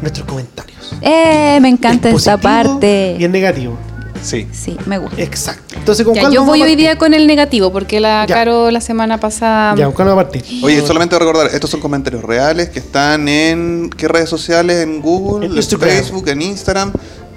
[0.00, 0.94] nuestros comentarios.
[1.00, 3.16] Eh, me encanta El esta parte.
[3.18, 3.76] Y el negativo.
[4.22, 4.46] Sí.
[4.52, 5.20] Sí, me gusta.
[5.20, 5.74] Exacto.
[5.76, 8.34] Entonces, ¿con Ya, cuál yo voy a hoy día con el negativo porque la Ya.
[8.34, 9.74] Caro la semana pasada.
[9.76, 10.42] Ya, ¿con a partir?
[10.62, 15.46] Oye, solamente recordar, estos son comentarios reales que están en qué redes sociales, en Google,
[15.46, 15.90] En Instagram.
[15.90, 16.92] Facebook, en Instagram.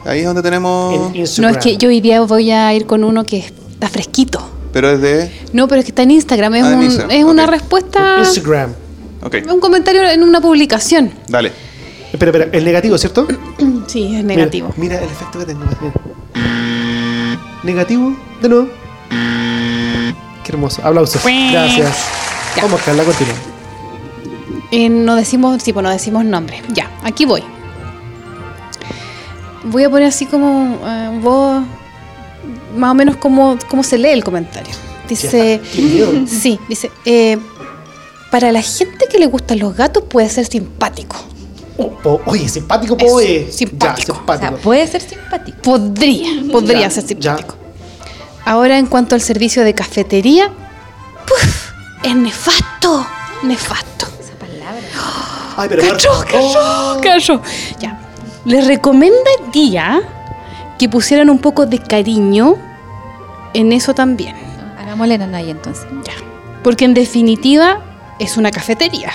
[0.05, 1.13] Ahí es donde tenemos.
[1.13, 4.39] En No, es que yo hoy día voy a ir con uno que está fresquito.
[4.71, 5.29] Pero es de.
[5.51, 6.55] No, pero es que está en Instagram.
[6.55, 8.15] Es, Ah, en un- Instagram, es una respuesta.
[8.19, 8.73] Instagram.
[9.49, 11.11] Un comentario en una publicación.
[11.27, 11.51] dale.
[12.11, 13.27] Espera, espera, el negativo, ¿cierto?
[13.87, 14.73] Sí, es negativo.
[14.77, 15.65] Mira, mira el efecto que tengo.
[15.81, 15.93] mira.
[17.63, 18.67] Negativo, de nuevo.
[20.43, 20.81] Qué hermoso.
[20.85, 21.21] Aplausos.
[21.23, 21.95] Gracias.
[22.55, 22.63] Ya.
[22.63, 23.35] Vamos, Carla, continúa.
[24.71, 26.61] Eh, no decimos, tipo, no decimos nombre.
[26.73, 27.43] Ya, aquí voy.
[29.65, 31.63] Voy a poner así como eh, vos,
[32.77, 34.73] más o menos como, como se lee el comentario.
[35.07, 36.11] Dice, miedo.
[36.27, 37.37] sí, dice, eh,
[38.31, 41.15] para la gente que le gustan los gatos puede ser simpático.
[41.77, 43.51] Oh, oh, oye, simpático, Eso, oye.
[43.51, 44.13] simpático.
[44.13, 44.61] Ya, O sea, simpático.
[44.63, 45.57] puede ser simpático.
[45.61, 47.07] Podría, podría Ya, ser ya.
[47.37, 47.55] simpático.
[48.45, 50.49] Ahora, en cuanto al servicio de cafetería,
[51.27, 51.71] ¡puf!
[52.03, 53.05] es nefasto,
[53.43, 54.07] nefasto.
[54.19, 54.81] Esa palabra.
[55.57, 57.41] Ay, pero Cacho, Marta- cacho, cacho.
[57.79, 57.99] Ya.
[58.45, 60.01] Les recomendaría
[60.79, 62.55] que pusieran un poco de cariño
[63.53, 64.35] en eso también.
[64.79, 65.85] Hagámosle nana ahí entonces.
[66.05, 66.13] Ya.
[66.63, 67.81] Porque en definitiva
[68.19, 69.11] es una cafetería.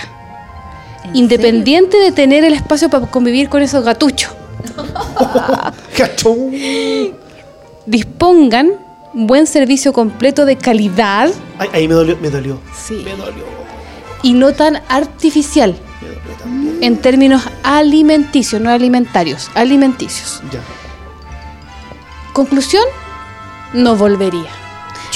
[1.03, 4.31] ¿En Independiente de tener el espacio para convivir con esos gatuchos.
[7.85, 8.71] Dispongan
[9.13, 12.59] un buen servicio completo de calidad Ay, ahí me dolió, me dolió.
[12.75, 13.01] Sí.
[13.03, 13.43] Me dolió.
[14.23, 16.77] y no tan artificial Me dolió también.
[16.81, 20.41] en términos alimenticios, no alimentarios, alimenticios.
[20.51, 20.61] Ya.
[22.31, 22.83] Conclusión,
[23.73, 24.49] no volvería.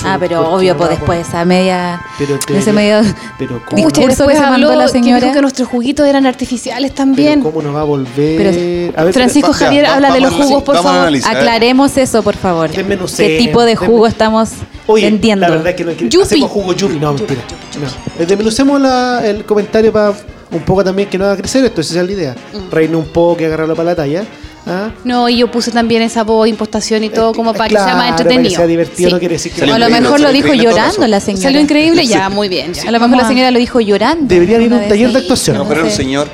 [0.06, 2.02] Ah, pero ¿por qué obvio, pues va, después, a media.
[2.18, 3.02] Pero te- ese medio.
[3.40, 5.22] Pero ¿cómo, después que habló la que señora.
[5.22, 7.42] dijo que nuestros juguitos eran artificiales pero también.
[7.42, 8.38] ¿cómo no va a volver?
[8.38, 10.82] Pero- a ver, Francisco Ya, Javier va- habla de vamos los a jugos, por a
[10.84, 11.00] favor.
[11.02, 11.36] analizar.
[11.38, 12.70] Aclaremos eso, por favor.
[12.70, 14.50] ¿Qué tipo de jugo estamos
[14.88, 15.46] Oye, vendiendo?
[15.48, 16.22] la verdad es que no Yupi.
[16.22, 17.42] hacemos jugo yupi, no, mentira.
[17.82, 17.88] No.
[18.24, 20.14] Eh, Desmenucemos la- el comentario para
[20.52, 22.36] un poco también que no haga crecer esto, esa es la idea.
[22.54, 22.72] Mm.
[22.72, 24.24] Reina un poco y agarrarlo para la talla.
[24.68, 24.92] ¿Ah?
[25.04, 27.94] No, y yo puse también esa voz, impostación y todo como para que sea más
[27.94, 28.56] Claro, Para que entretenido.
[28.56, 29.14] sea divertido, Sí.
[29.14, 31.44] no quiere decir que Salió O a lo mejor lo dijo llorando la señora.
[31.44, 32.74] Salió increíble, ya, muy bien.
[32.74, 32.88] ya.
[32.88, 34.26] A lo mejor la señora lo dijo llorando.
[34.28, 35.58] Debería haber un taller de actuación.
[35.58, 36.28] No, pero era un señor.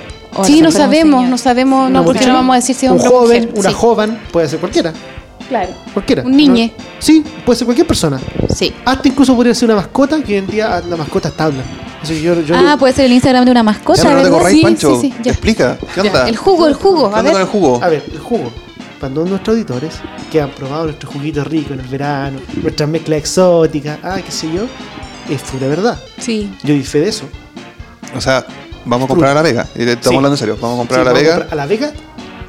[0.44, 3.52] Sí, no sabemos, no sabemos, no, porque no vamos a decir si es un joven,
[3.56, 4.92] una joven, puede ser cualquiera.
[5.50, 5.72] Claro.
[5.94, 6.24] Cualquiera.
[6.24, 6.74] Un niñe.
[6.78, 6.84] ¿no?
[7.00, 8.20] Sí, puede ser cualquier persona.
[8.56, 8.74] Sí.
[8.86, 11.64] Hasta incluso podría ser una mascota, que hoy en día la mascota está habla.
[12.02, 14.38] Así que yo, yo Ah, puede ser el Instagram de una mascota, Ya, pero no
[14.44, 15.00] te Sí, Pancho.
[15.00, 15.32] sí, sí, ya.
[15.32, 15.78] Explica.
[15.96, 16.28] ¿Qué Ya, onda?
[16.30, 17.10] El jugo, el jugo.
[17.10, 17.42] ¿Qué A onda con ver.
[17.42, 17.80] el jugo?
[17.84, 18.52] A ver, el jugo.
[19.00, 19.94] Para todos nuestros auditores
[20.32, 24.50] que han probado nuestro juguito rico en el verano, nuestras mezclas exóticas, ah, qué sé
[24.54, 24.64] yo,
[25.30, 26.00] es fruta de verdad.
[26.20, 26.54] Sí.
[26.64, 27.26] Yo di fe de eso.
[28.16, 28.46] O sea,
[28.86, 29.68] vamos a comprar a la Vega.
[29.76, 30.16] Estamos Sí.
[30.16, 30.58] hablando en serio.
[30.62, 31.36] Vamos a comprar Sí, a la vamos Vega.
[31.38, 31.92] comprar A la Vega,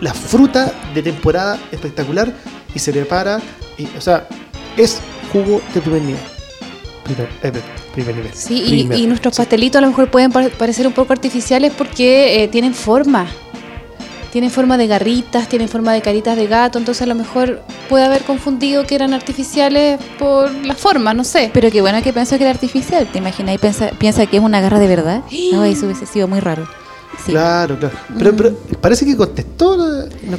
[0.00, 2.32] la fruta de temporada espectacular
[2.74, 3.40] y se prepara,
[3.78, 4.26] y, o sea,
[4.76, 5.00] es
[5.32, 6.20] jugo de primer nivel.
[7.04, 7.52] Primer, eh,
[7.94, 8.32] primer nivel.
[8.34, 8.98] Sí, y, Primer.
[8.98, 12.74] y nuestros pastelitos a lo mejor pueden pa- parecer un poco artificiales porque eh, tienen
[12.74, 13.26] forma.
[14.32, 18.04] Tienen forma de garritas, tienen forma de caritas de gato, entonces a lo mejor puede
[18.04, 21.50] haber confundido que eran artificiales por la forma, no sé.
[21.54, 23.06] Pero qué bueno que pensó que era artificial.
[23.12, 23.54] ¿Te imaginas?
[23.54, 25.22] Y piensa, piensa que es una garra de verdad.
[25.52, 26.66] No, eso hubiese sido muy raro.
[27.24, 27.30] Sí.
[27.30, 27.96] Claro, claro.
[28.18, 29.76] Pero, pero parece que contestó.
[29.76, 30.36] la- no.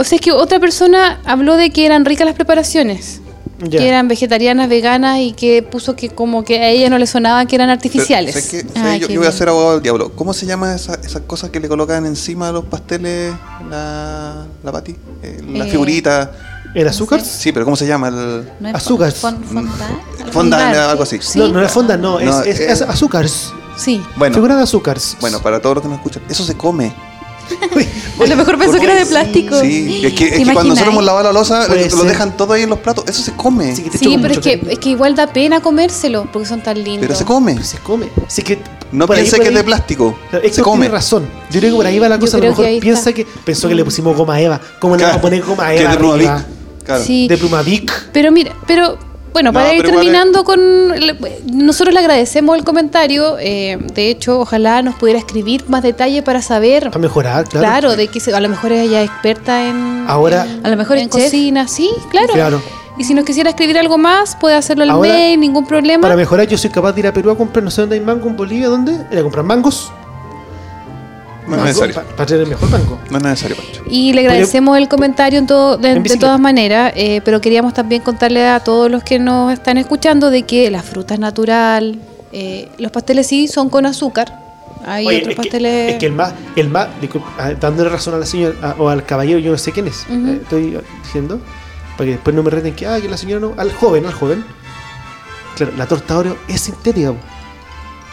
[0.00, 3.20] O sea, es que otra persona habló de que eran ricas las preparaciones.
[3.62, 3.78] Ya.
[3.78, 7.44] que eran vegetarianas, veganas y que puso que como que a ella no le sonaba
[7.44, 8.32] que eran artificiales.
[8.32, 8.56] ¿Sabes qué?
[8.74, 9.00] Ay, ¿Sabes?
[9.00, 10.12] yo, qué yo voy a ser abogado del diablo.
[10.16, 13.34] ¿Cómo se llama esa- esas cosas que le colocan encima de los pasteles
[13.68, 14.96] la, la pati?
[15.22, 16.30] Eh, la Eh, figurita.
[16.74, 17.20] ¿El azúcar?
[17.20, 18.08] Sí, pero ¿cómo se llama?
[18.08, 18.48] El...
[18.60, 19.12] ¿No es Azúcar.
[19.12, 20.32] fon- fondant?
[20.32, 21.18] Fondant, algo así.
[21.34, 23.26] No, no es fonda, no, es, No, es, eh, es azúcar.
[23.76, 24.02] Sí.
[24.16, 24.34] Bueno.
[24.36, 24.96] Figura de azúcar.
[25.20, 26.94] Bueno, para todos los que nos escuchan, eso se come.
[28.20, 29.60] A lo mejor pensó que era de plástico.
[29.60, 32.06] Sí, es que, es ¿Te que cuando nosotros hemos lavado la losa, Puede lo ser.
[32.06, 33.04] dejan todo ahí en los platos.
[33.08, 33.74] Eso se come.
[33.74, 37.00] Sí, Sí, pero es que, es que igual da pena comérselo porque son tan lindos.
[37.00, 37.62] Pero se come.
[37.62, 38.08] Se come.
[38.26, 38.58] Así que
[38.92, 40.16] No ahí, por que es de plástico.
[40.30, 40.82] Claro, Se come.
[40.82, 41.26] tiene razón.
[41.50, 42.36] Yo creo que por ahí va la cosa.
[42.36, 43.12] A lo que mejor piensa está.
[43.12, 44.60] que pensó que le pusimos goma a Eva.
[44.80, 45.90] ¿Cómo le vamos a poner goma a Que Eva?
[45.92, 46.30] de Plumavic.
[46.84, 47.04] Claro.
[47.04, 47.28] Sí.
[47.28, 48.10] De Plumavic.
[48.12, 48.98] Pero mira, pero
[49.32, 50.60] bueno, No, para ir terminando con...
[51.52, 53.36] Nosotros le agradecemos el comentario.
[53.38, 57.66] eh, de hecho, ojalá nos pudiera escribir más detalle para saber, Para mejorar, claro.
[57.66, 60.76] claro, de que se- a lo mejor ella es experta en, Ahora- en- A lo
[60.76, 61.68] mejor en cocina.
[61.68, 62.32] Sí, claro.
[62.34, 62.62] Claro.
[62.98, 66.02] Y si nos quisiera escribir algo más, puede hacerlo al Ahora, mail, ningún problema.
[66.02, 68.02] Para mejorar, yo soy capaz de ir a Perú a comprar, no sé dónde hay
[68.02, 68.92] mango en Bolivia, ¿dónde?
[69.10, 69.90] Ir a comprar mangos.
[71.56, 71.94] No es necesario.
[71.94, 72.98] pa- Para tener el mejor mango.
[73.10, 73.82] No es necesario, Pancho.
[73.90, 76.26] Y le agradecemos el comentario en todo, de, En de bicicleta.
[76.28, 80.42] todas maneras, eh, pero queríamos también contarle a todos los que nos están escuchando de
[80.44, 81.98] que la fruta es natural,
[82.32, 84.38] eh, los pasteles sí son con azúcar,
[84.86, 85.92] hay Oye, otros es que- pasteles...
[85.92, 88.88] Es que el más, el más, disculpa, ah, dándole razón a la señora a- o
[88.88, 90.06] al caballero, yo no sé quién es.
[90.08, 91.40] Eh, estoy diciendo,
[91.96, 94.12] para que después no me reten que, ah, que la señora no, al joven, al
[94.14, 94.44] joven.
[95.56, 97.12] Claro, la torta Oreo es sintética.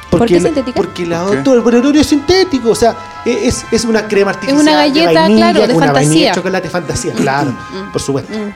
[0.10, 0.76] ¿Por qué la- sintética?
[0.76, 1.44] Porque la ¿Por qué?
[1.44, 2.96] torta el Oreo es sintético, o sea,
[3.32, 4.62] es, es una crema artificial.
[4.62, 6.30] una de galleta, vainilla, claro, de una fantasía.
[6.30, 7.58] de chocolate fantasía, claro,
[7.92, 8.32] por supuesto.
[8.34, 8.52] Mm.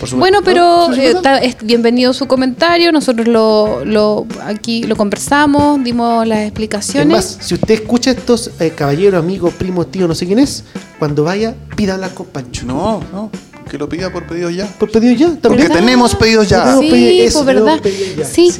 [0.00, 0.16] por supuesto.
[0.16, 0.44] Bueno, ¿No?
[0.44, 5.82] pero ¿Sí, eh, sí, está- es bienvenido su comentario, nosotros lo, lo aquí lo conversamos,
[5.84, 7.08] dimos las Es explicaciones.
[7.16, 10.64] más, si usted escucha estos eh, caballeros, amigos, primos, tíos, no sé quién es,
[10.98, 12.66] cuando vaya, pida hablar con Pancho.
[12.66, 13.30] No, no.
[13.70, 14.66] Que lo pida por pedido ya.
[14.66, 15.72] Por pedido ya, Porque también.
[15.72, 16.74] tenemos pedidos ya.
[16.78, 17.80] Sí, pues, tenemos ¿verdad?
[17.82, 18.50] pedido ya, Sí.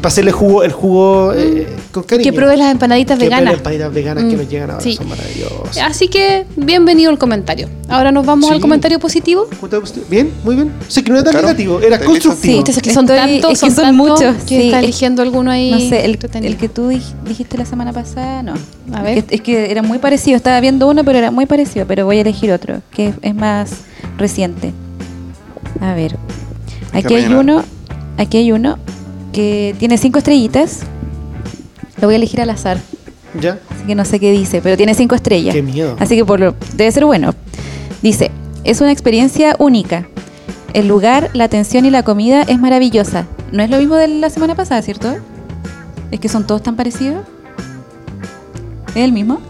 [0.00, 2.30] Para hacerle jugo, el jugo eh, con cariño.
[2.30, 3.44] que pruebe las empanaditas Que veganas.
[3.46, 4.92] las empanadas veganas que Mm, nos llegan ahora, sí.
[4.94, 5.78] son maravillosas.
[5.78, 7.68] Así que bienvenido el comentario.
[7.88, 8.54] Ahora nos vamos Sí.
[8.54, 9.48] al comentario positivo.
[10.08, 10.72] Bien, muy bien.
[10.86, 11.48] Sé que no era tan Claro.
[11.48, 12.64] negativo, era ¿Está constructivo.
[12.64, 14.78] Sí, es que son Estoy- tantos, es que son, son tantos muchos, que sí, está
[14.78, 15.70] es- eligiendo alguno ahí.
[15.72, 18.54] No sé, el, que tú dij- dijiste la semana pasada, no.
[18.92, 19.24] A Es ver.
[19.24, 20.36] que- Es que era muy parecido.
[20.36, 21.86] Estaba viendo uno, pero era muy parecido.
[21.88, 23.70] Pero voy a elegir otro, que es más
[24.16, 24.72] reciente.
[25.80, 26.16] A ver.
[26.92, 27.64] Aquí hay uno.
[28.16, 28.78] Aquí hay uno
[29.32, 30.80] que tiene cinco estrellitas.
[32.00, 32.78] Lo voy a elegir al azar.
[33.40, 33.58] ¿Ya?
[33.70, 35.54] Así que no sé qué dice, pero tiene cinco estrellas.
[35.54, 35.96] Qué miedo.
[35.98, 37.34] Así que por lo, debe ser bueno.
[38.02, 38.30] Dice,
[38.64, 40.08] es una experiencia única.
[40.74, 43.26] El lugar, la atención y la comida es maravillosa.
[43.52, 45.16] No es lo mismo de la semana pasada, ¿cierto?
[46.10, 47.22] Es que son todos tan parecidos.
[48.94, 49.40] ¿Es el mismo?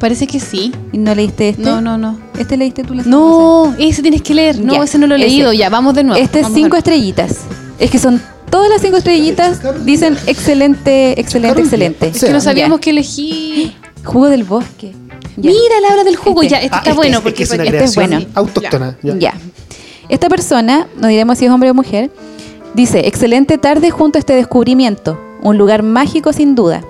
[0.00, 0.72] Parece que sí.
[0.92, 1.62] ¿Y no leíste este?
[1.62, 2.18] No, no, no.
[2.38, 3.42] ¿Este leíste tú la semana pasada?
[3.42, 4.60] No, ese tienes que leer.
[4.60, 5.26] No, Ya, ese no lo he ese.
[5.28, 5.52] leído.
[5.52, 6.22] Ya, vamos de nuevo.
[6.22, 7.38] Este es cinco estrellitas.
[7.78, 8.20] Es que son
[8.50, 9.60] todas las cinco estrellitas.
[9.84, 12.08] Dicen excelente, excelente, excelente.
[12.08, 13.76] Es que no sabíamos que elegí.
[14.04, 14.92] Jugo del bosque.
[15.36, 15.50] Ya.
[15.50, 16.42] Mira la hora del jugo.
[16.42, 16.54] Este.
[16.54, 17.16] Ya, este Ah, está este bueno.
[17.18, 18.26] es- porque es que es una este es creación bueno.
[18.34, 18.98] autóctona.
[19.02, 19.14] Ya.
[19.18, 19.34] Ya.
[20.08, 22.10] Esta persona, no diremos si es hombre o mujer,
[22.74, 25.18] dice, excelente tarde junto a este descubrimiento.
[25.42, 26.82] Un lugar mágico sin duda.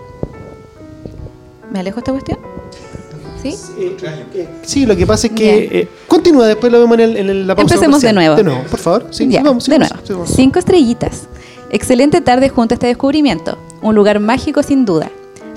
[1.72, 2.38] ¿Me alejo esta cuestión?
[3.42, 3.54] ¿Sí?
[4.62, 5.58] Sí, lo que pasa es que.
[5.80, 7.74] Eh, continúa, después lo vemos en, el- en la pausa.
[7.74, 8.36] Empecemos de nuevo.
[8.36, 9.06] De nuevo, por favor.
[9.10, 9.94] Sí, Ya, sigamos, de nuevo.
[10.04, 10.30] sigamos.
[10.30, 11.28] Cinco estrellitas.
[11.70, 13.58] Excelente tarde junto a este descubrimiento.
[13.82, 15.10] Un lugar mágico sin duda.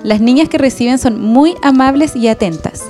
[0.04, 2.84] Las niñas que reciben son muy amables y atentas.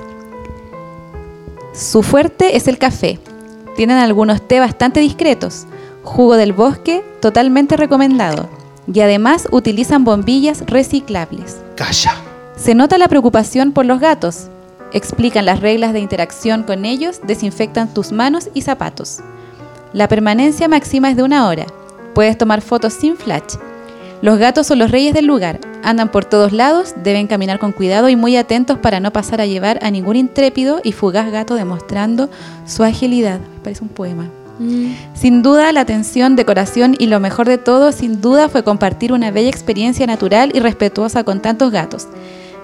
[1.73, 3.19] Su fuerte es el café.
[3.75, 5.67] Tienen algunos té bastante discretos.
[6.03, 8.49] Jugo del bosque, totalmente recomendado.
[8.91, 11.57] Y además utilizan bombillas reciclables.
[11.75, 12.15] Calla.
[12.57, 14.49] Se nota la preocupación por los gatos.
[14.93, 19.19] Explican las reglas de interacción con ellos, desinfectan tus manos y zapatos.
[19.93, 21.65] La permanencia máxima es de una hora.
[22.13, 23.55] Puedes tomar fotos sin flash.
[24.21, 25.59] Los gatos son los reyes del lugar.
[25.83, 29.47] Andan por todos lados, deben caminar con cuidado y muy atentos para no pasar a
[29.47, 32.29] llevar a ningún intrépido y fugaz gato demostrando
[32.67, 33.39] su agilidad.
[33.63, 34.29] Parece un poema.
[34.59, 34.93] Mm.
[35.15, 39.31] Sin duda, la atención, decoración y lo mejor de todo, sin duda, fue compartir una
[39.31, 42.07] bella experiencia natural y respetuosa con tantos gatos.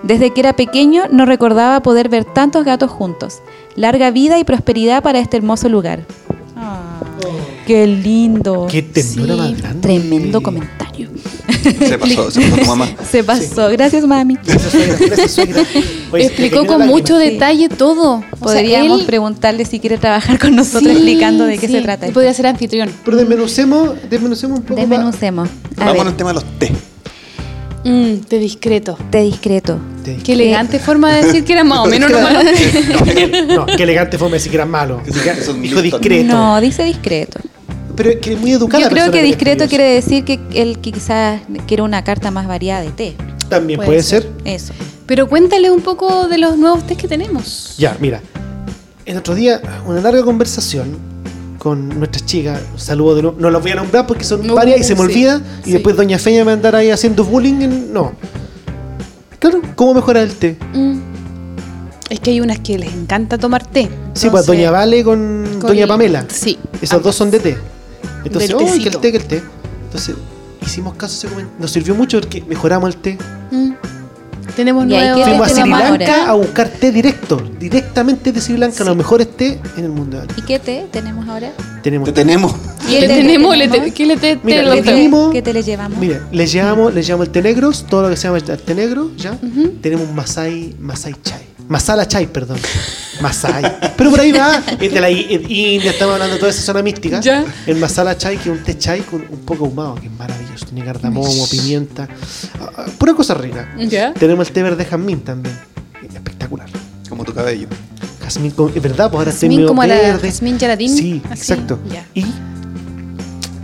[0.04, 3.42] Desde que era pequeño no recordaba poder ver tantos gatos juntos.
[3.76, 6.02] Larga vida y prosperidad para este hermoso lugar.
[7.66, 8.68] ¡Qué lindo!
[8.70, 9.40] Qué ternura Sí.
[9.40, 9.82] más grande.
[9.82, 11.10] Tremendo comentario.
[11.64, 12.88] Se pasó, se pasó tu mamá.
[13.12, 13.70] Se pasó.
[13.70, 14.38] Gracias, mami.
[14.46, 15.64] Gracias, suegra, gracias, suegra.
[16.12, 18.16] Oye, Explicó con mucho detalle todo.
[18.16, 21.74] O sea, Podríamos él- preguntarle si quiere trabajar con nosotros Sí, explicando de qué sí,
[21.74, 22.06] se trata.
[22.08, 22.90] él Podría ser anfitrión.
[23.04, 24.80] Pero desmenucemos, desmenucemos un poco.
[24.80, 25.50] Desmenucemos.
[25.76, 26.72] Vamos al tema de los té.
[27.88, 28.98] Mm, de discreto.
[29.10, 29.80] té discreto.
[30.04, 32.40] Te- Qué elegante forma de decir que era más o menos lo malo.
[33.48, 35.02] No, qué elegante forma de decir que era malo.
[35.56, 35.84] Milton.
[35.84, 36.28] discreto.
[36.34, 37.40] No, dice discreto.
[37.96, 38.84] pero es que es muy educada.
[38.84, 42.92] Yo creo que discreto quiere decir que él quizás quiere una carta más variada de
[42.92, 43.16] té.
[43.50, 44.28] También puede, ser.
[44.44, 44.74] Eso.
[45.06, 47.76] Pero cuéntale un poco de los nuevos test que tenemos.
[47.78, 48.22] Ya, mira.
[49.06, 50.98] El otro día, una larga conversación
[51.68, 52.62] con nuestras chicas.
[52.78, 53.38] Saludos de nuevo.
[53.40, 55.42] No las voy a nombrar porque son No, varias y se me sí, olvida.
[55.66, 57.62] Y después Doña Feña me andará ahí haciendo bullying.
[57.62, 58.14] en- No.
[59.40, 60.58] Claro, ¿cómo mejorar el té?
[60.74, 61.00] Mm.
[62.10, 63.82] Es que hay unas que les encanta tomar té.
[63.84, 66.26] Sí, pues Entonces, Doña Vale con, con- Doña Pamela.
[66.30, 66.58] Sí.
[66.82, 67.58] Esas dos son de té.
[68.24, 69.44] Entonces, oh, que el té, que el té.
[69.86, 70.16] Entonces,
[70.66, 71.28] hicimos caso.
[71.60, 73.18] Nos sirvió mucho porque mejoramos el té.
[73.52, 73.72] Mm.
[74.58, 76.30] Tenemos nuevos Fuimos a Sri tenemos Lanka ahora?
[76.32, 77.42] a buscar té directo.
[77.60, 80.22] Directamente de Sri Lanka, los mejores té en el mundo.
[80.36, 81.52] ¿Y qué té tenemos ahora?
[81.84, 82.56] Tenemos Te tenemos.
[82.90, 83.56] ¿Qué le tenemos?
[83.56, 86.00] Le te- ¿Qué le te- Mira, te- le pedimos- ¿Qué té le llevamos?
[86.00, 88.74] Mira, le llevamos, le llevamos el té negros, todo lo que se llama el té
[88.76, 89.38] negro, ¿ya?
[89.82, 91.42] Tenemos un Masai, Masai Chai.
[91.68, 92.58] Masala Chai, perdón.
[93.22, 93.64] Masai.
[93.98, 97.20] Pero por ahí va, es de la India, estamos hablando de toda esa zona mística.
[97.20, 97.44] Ya.
[97.66, 100.66] El Masala Chai, que es un té chai con un poco ahumado, que es maravilloso.
[100.66, 102.08] Tiene cardamomo, pimienta,
[102.62, 103.74] ah, ah, pura cosa rica.
[103.80, 104.14] ¿Ya?
[104.14, 105.58] Tenemos el té verde jazmín también.
[106.14, 106.70] Espectacular.
[107.10, 107.68] Como tu cabello.
[108.22, 110.30] Jazmín, con- es verdad, pues ahora estoy Jazmín medio como la verde.
[110.30, 110.96] Jazmín Yaradín.
[110.96, 111.80] Sí, así, exacto.
[111.92, 112.06] ya.
[112.14, 112.26] Y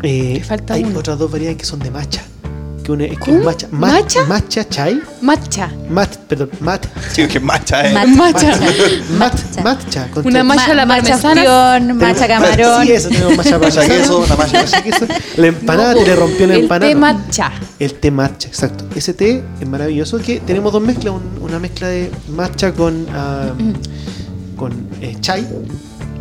[0.04, 1.00] eh, falta hay uno.
[1.00, 2.24] otras dos variedades que son de matcha.
[2.84, 3.68] Que una es que es matcha.
[3.72, 4.26] ma- ¿Matcha?
[4.26, 5.02] Matcha chai.
[5.22, 5.72] Matcha.
[5.90, 6.86] Mat, perdón, mat.
[7.14, 7.94] Sí, que macha, eh.
[7.94, 8.60] Mat- Matcha.
[9.18, 10.08] Mat, matcha.
[10.14, 11.80] con Una matcha a la parmesana.
[11.94, 12.86] macha camarón.
[12.86, 15.08] Sí, eso tenemos matcha Macha parmesana, queso, una macha macha queso.
[15.38, 16.92] La empanada, te le rompió la El empanada.
[16.92, 17.52] té matcha.
[17.80, 18.84] El té matcha, exacto.
[18.96, 23.52] Ese té es maravilloso que tenemos dos mezclas, un- una mezcla de matcha con ah,
[24.58, 24.72] con
[25.02, 25.48] eh, chai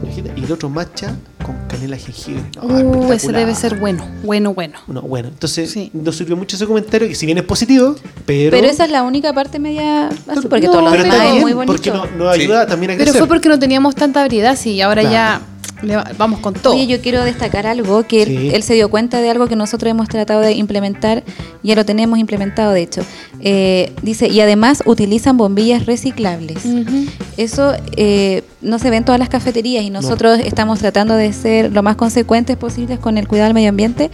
[0.02, 2.42] imagínate, y el otro matcha con canela jengibre.
[2.56, 4.04] No, Uh, ese debe ser bueno.
[4.24, 4.78] Bueno, bueno.
[4.86, 7.94] No, bueno, entonces nos sirvió mucho ese comentario que si bien es positivo,
[8.26, 11.52] pero Pero esa es la única parte media así, porque todo lo demás es muy
[11.52, 11.72] bonito.
[11.72, 14.80] porque no- nos ayuda también a Pero fue porque no teníamos tanta variedad, sí, y
[14.80, 15.14] ahora Claro.
[15.14, 15.40] ya
[15.82, 16.74] le va- vamos con todo.
[16.74, 18.50] Oye, yo quiero destacar algo, que él, Sí.
[18.54, 21.24] él se dio cuenta de algo que nosotros hemos tratado de implementar,
[21.62, 23.02] ya lo tenemos implementado de hecho.
[23.40, 26.64] Eh, dice, y además utilizan bombillas reciclables.
[26.64, 27.06] Ujú.
[27.36, 31.72] Eso eh, no se ve en todas las cafeterías y nosotros estamos tratando de ser
[31.72, 34.10] lo más consecuentes posibles con el cuidado del medio ambiente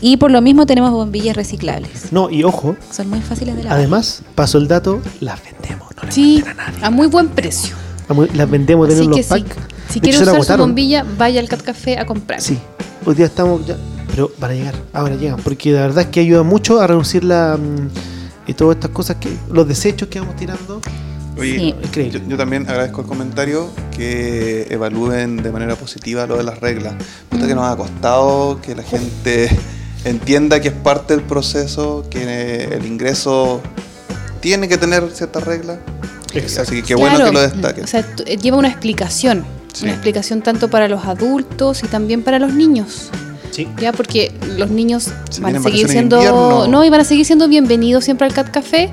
[0.00, 2.12] y por lo mismo tenemos bombillas reciclables.
[2.12, 3.78] No, y ojo, Son muy fáciles de lavar.
[3.78, 6.42] además, paso el dato, las vendemos, no le Sí,
[6.82, 7.74] a muy buen precio.
[8.34, 9.56] Las vendemos, tenemos los sí, packs.
[9.90, 12.40] Si quiere usar su bombilla, vaya al Cat Café a comprar.
[12.40, 12.58] Sí,
[13.04, 13.76] hoy día estamos ya,
[14.10, 17.56] pero para llegar, ahora llegan, porque la verdad es que ayuda mucho a reducir la
[17.56, 17.88] mm,
[18.46, 20.80] y todas estas cosas que los desechos que vamos tirando.
[21.38, 22.20] Oye, Increíble.
[22.20, 26.94] yo, yo también agradezco el comentario que evalúen de manera positiva lo de las reglas.
[27.28, 29.48] Puta que nos ha costado que la gente
[30.04, 33.60] entienda que es parte del proceso, que el ingreso
[34.40, 35.78] tiene que tener ciertas reglas.
[36.58, 37.84] Así que qué bueno Claro, que lo destaquen.
[37.84, 39.44] O sea, eh, lleva una explicación.
[39.82, 43.10] Una explicación tanto para los adultos y también para los niños.
[43.50, 43.66] Sí.
[43.80, 46.16] Ya, porque los niños Se van a seguir siendo.
[46.16, 46.66] invierno.
[46.68, 48.90] No, y van a seguir siendo bienvenidos siempre al Cat Café.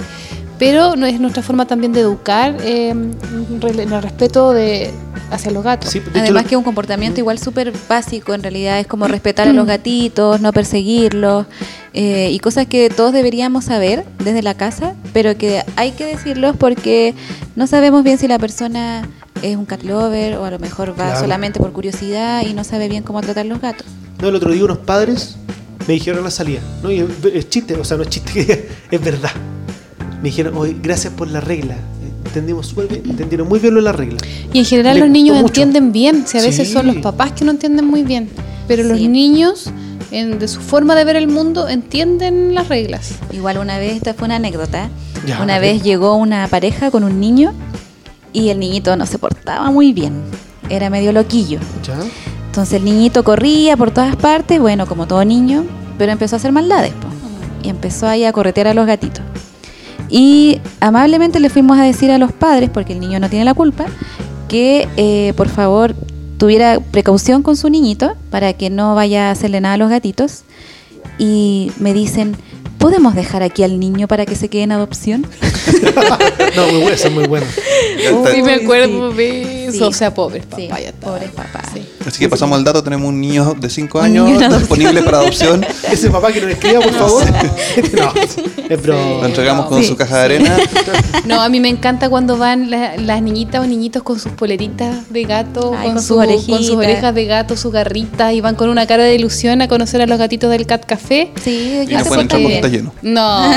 [0.59, 4.91] Pero no es nuestra forma también de educar eh, en el respeto de
[5.29, 5.95] hacia los gatos.
[6.15, 9.67] Además que es un comportamiento igual súper básico, en realidad es como respetar a los
[9.67, 11.45] gatitos, no perseguirlos
[11.93, 16.55] eh, y cosas que todos deberíamos saber desde la casa, pero que hay que decirlos
[16.57, 17.13] porque
[17.55, 19.07] no sabemos bien si la persona
[19.41, 21.19] es un cat lover o a lo mejor va Claro.
[21.19, 23.85] solamente por curiosidad y no sabe bien cómo tratar los gatos.
[24.21, 25.35] No, el otro día unos padres
[25.87, 28.31] me dijeron a la salida, no, y es, es chiste, o sea, no es chiste,
[28.89, 29.31] que es verdad.
[30.21, 31.75] Me dijeron, oye, gracias por la regla.
[32.25, 34.17] Entendimos súper bien, entendieron muy bien lo de la regla.
[34.51, 36.73] Y en general Le los niños entienden bien, si a veces Sí.
[36.73, 38.29] son los papás que no entienden muy bien,
[38.67, 39.71] pero los niños,
[40.11, 43.11] en- de su forma de ver el mundo, entienden las reglas.
[43.31, 44.89] Igual una vez, esta fue una anécdota,
[45.25, 47.53] Ya, una vez llegó una pareja con un niño
[48.37, 50.21] y el niñito no se portaba muy bien,
[50.69, 51.59] era medio loquillo.
[51.83, 51.97] ¿Ya?
[52.45, 55.65] Entonces el niñito corría por todas partes, bueno, como todo niño,
[55.97, 56.93] pero empezó a hacer maldades.
[56.93, 57.07] po.
[57.63, 59.23] Y empezó ahí a corretear a los gatitos.
[60.09, 63.55] Y amablemente le fuimos a decir a los padres, porque el niño no tiene la
[63.55, 63.85] culpa,
[64.47, 65.95] que eh, por favor
[66.37, 70.43] tuviera precaución con su niñito para que no vaya a hacerle nada a los gatitos.
[71.17, 72.35] Y me dicen,
[72.77, 75.25] ¿podemos dejar aquí al niño para que se quede en adopción?
[76.55, 77.45] No, muy bueno, es muy bueno.
[78.33, 79.71] Sí, me acuerdo de eso.
[79.77, 79.83] Sí.
[79.83, 80.67] O sea, pobres papás.
[80.69, 81.07] ya está.
[81.07, 81.71] Pobres papás.
[82.07, 84.59] Así que pasamos el dato, tenemos un niño de 5 Un años adopción.
[84.59, 85.65] disponible para adopción.
[85.91, 87.23] Ese papá que nos escriba, por favor.
[87.97, 88.13] no,
[88.69, 89.01] es broma.
[89.21, 89.89] Lo entregamos con Sí.
[89.89, 90.57] su caja de arena.
[91.25, 95.09] No, a mí me encanta cuando van la- las niñitas o niñitos con sus poleritas
[95.11, 98.39] de gato, Ay, con, con su- sus con sus orejas de gato, su garrita, y
[98.39, 101.31] van con una cara de ilusión a conocer a los gatitos del Cat Café.
[101.43, 102.93] Sí, Y no pueden entrar porque está lleno.
[103.01, 103.51] No,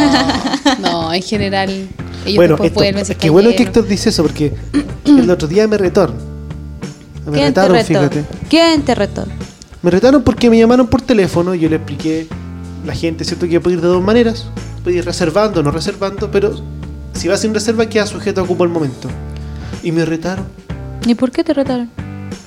[0.80, 1.70] no, en general,
[2.24, 3.62] ellos bueno, después esto, es que bueno que.
[3.62, 4.52] Héctor dice eso porque
[5.06, 6.12] el otro día me retó.
[7.30, 7.86] Me ¿Quién te retaron, retó?
[7.86, 8.24] fíjate.
[8.48, 9.24] ¿Quién te retó?
[9.82, 12.26] Me retaron porque me llamaron por teléfono y yo le expliqué
[12.84, 13.48] la gente, ¿cierto?
[13.48, 14.46] Que puede ir de dos maneras.
[14.84, 16.54] Puede ir reservando o no reservando, pero
[17.14, 19.08] si va sin reserva queda sujeto a cupo al momento.
[19.82, 20.44] Y me retaron
[21.06, 21.88] ¿Y por qué te retaron?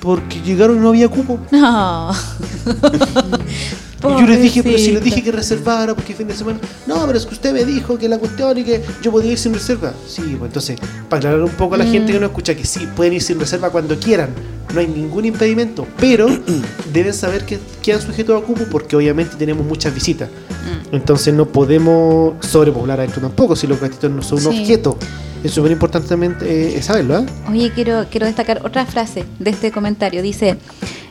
[0.00, 1.38] porque llegaron y no había cupo.
[1.50, 2.12] No.
[4.00, 6.58] Y yo les dije, pero si les dije que reservara porque fin de semana.
[6.86, 9.38] No, pero es que usted me dijo que la cuestión y que yo podía ir
[9.38, 9.94] sin reserva.
[10.06, 10.78] Sí, pues entonces,
[11.08, 11.90] para aclarar un poco a la Mm.
[11.92, 14.30] gente que no escucha, que sí, pueden ir sin reserva cuando quieran.
[14.74, 15.86] No hay ningún impedimento.
[15.98, 16.26] Pero
[16.92, 20.28] deben saber que quedan sujetos a cupo porque obviamente tenemos muchas visitas.
[20.28, 20.94] Mm.
[20.96, 24.60] Entonces no podemos sobrepoblar adentro tampoco si los gatitos no son un Sí.
[24.60, 24.98] objeto.
[25.42, 27.26] Es súper importante también eh, saberlo, ¿ah?
[27.50, 30.22] Oye, quiero, quiero destacar otra frase de este comentario.
[30.22, 30.56] Dice,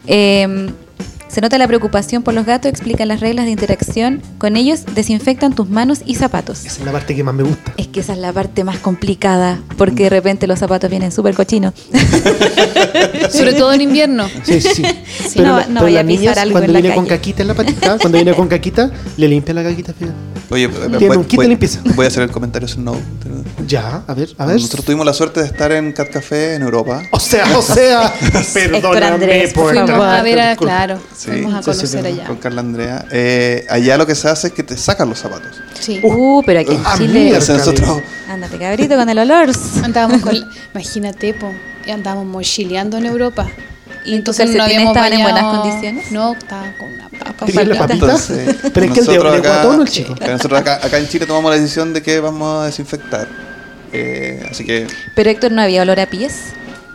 [0.08, 0.68] em,
[1.34, 5.54] se nota la preocupación por los gatos, explican las reglas de interacción con ellos, desinfectan
[5.56, 6.66] tus manos y zapatos.
[6.66, 7.74] Esa es la parte que más me gusta.
[7.78, 11.34] Es que esa es la parte más complicada, porque de repente los zapatos vienen súper
[11.36, 11.74] cochinos.
[13.32, 14.28] Sobre todo en invierno.
[14.44, 14.70] Sí, sí.
[14.76, 14.84] sí.
[15.34, 17.18] Sí, no- no vaya a pisar algo cuando en la viene con calle.
[17.18, 19.94] caquita en la patita, cuando viene con caquita, le limpia la caquita.
[20.50, 21.80] Oye, Tiene voy, un kit de voy- limpieza.
[21.96, 22.96] voy a hacer el comentario Snow.
[23.68, 24.56] Ya, a ver, a ver.
[24.58, 27.02] Nosotros tuvimos la suerte de estar en Cat Café en Europa.
[27.12, 28.14] O sea, o sea,
[28.54, 31.32] perdóname Andrés, por Fuimos a ver, a, claro, Sí.
[31.32, 32.26] fuimos a conocer allá.
[32.26, 33.06] Con Carla Andrea.
[33.12, 35.62] Eh, allá lo que se hace es que te sacan los zapatos.
[35.80, 36.00] Sí.
[36.04, 37.28] Uh, pero aquí en Chile...
[37.28, 39.50] Entonces nosotros Ándate, cabrito, con el olor.
[39.84, 40.36] Andábamos con,
[40.74, 41.52] imagínate, po,
[41.86, 43.48] y andábamos mochileando en Europa.
[44.06, 46.12] ¿Y tus calcetines estaban en buenas condiciones?
[46.12, 47.46] No, estaban con una papa.
[47.90, 50.16] Entonces, Pero es que el de- nosotros de acá- guatón el chico.
[50.20, 53.28] que nosotros acá, acá en Chile tomamos la decisión de que vamos a desinfectar.
[53.94, 54.88] Eh, así que.
[55.16, 56.34] Pero Héctor, ¿no había olor a pies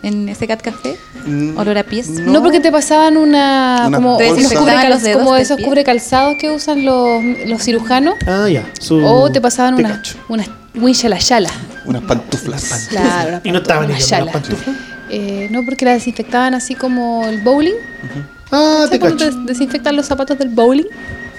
[0.02, 0.96] en ese cat café?
[1.26, 2.08] mm, ¿Olor a pies?
[2.08, 5.66] No, porque te pasaban una, Una como, esos, cubre- los dedos como del esos pie.
[5.66, 8.14] cubrecalzados que usan los, los cirujanos.
[8.26, 8.64] Ah, ya.
[8.80, 9.04] Su...
[9.04, 10.16] O te pasaban te una, cacho.
[10.28, 10.44] una
[10.74, 11.50] wincha la yala.
[11.84, 12.86] unas pantuflas.
[12.90, 14.24] Claro, una Y no estaban una ellos yala.
[14.26, 14.76] las pantuflas.
[15.10, 17.74] Eh, no, porque la desinfectaban así como el bowling.
[18.50, 19.36] Ah, te ¿Sabes cuando cacho.
[19.46, 20.84] te desinfectan los zapatos del bowling?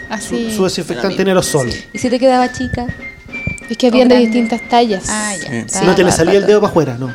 [0.10, 0.50] Así.
[0.50, 1.70] Su, su desinfectante en aerosol.
[1.94, 2.88] ¿Y si te quedaba chica?
[3.70, 5.04] Es que habían de distintas tallas.
[5.08, 5.50] Ah, ya.
[5.68, 5.80] Sí.
[5.80, 7.14] Si no te le salía el dedo para afuera, no.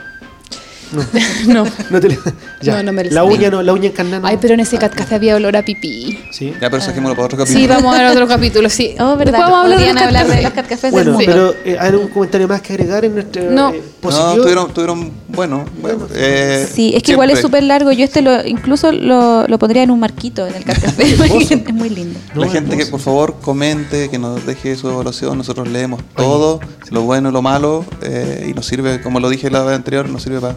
[1.46, 1.64] no.
[1.90, 2.18] No te le...
[2.60, 2.76] ya.
[2.76, 4.26] No, no me le La uña no, la uña encarnada no.
[4.26, 6.18] Ay, pero en ese cat café había olor a pipí.
[6.30, 6.52] Sí.
[6.60, 7.60] Ya, pero saquémoslo para otro capítulo.
[7.60, 8.94] Sí, vamos a ver otro capítulo, sí.
[9.00, 9.38] Oh, ¿verdad?
[9.40, 10.42] vamos a hablar de Podrían los hablar de café.
[10.42, 11.52] los cat cafés Bueno, del mundo.
[11.64, 13.70] pero eh, ¿hay algún comentario más que agregar en nuestro No.
[13.70, 14.42] eh, No, positivo?
[14.42, 17.92] tuvieron, tuvieron bueno, bueno eh, Sí, es que igual es súper largo.
[17.92, 21.04] Yo este lo, incluso lo, lo pondría en un marquito en el cat café.
[21.14, 22.18] es muy lindo.
[22.34, 26.60] No, la gente que por favor comente, que nos deje su evaluación, nosotros leemos todo,
[26.90, 30.08] lo bueno y lo malo, eh, y nos sirve, como lo dije la vez anterior,
[30.08, 30.54] nos sirve para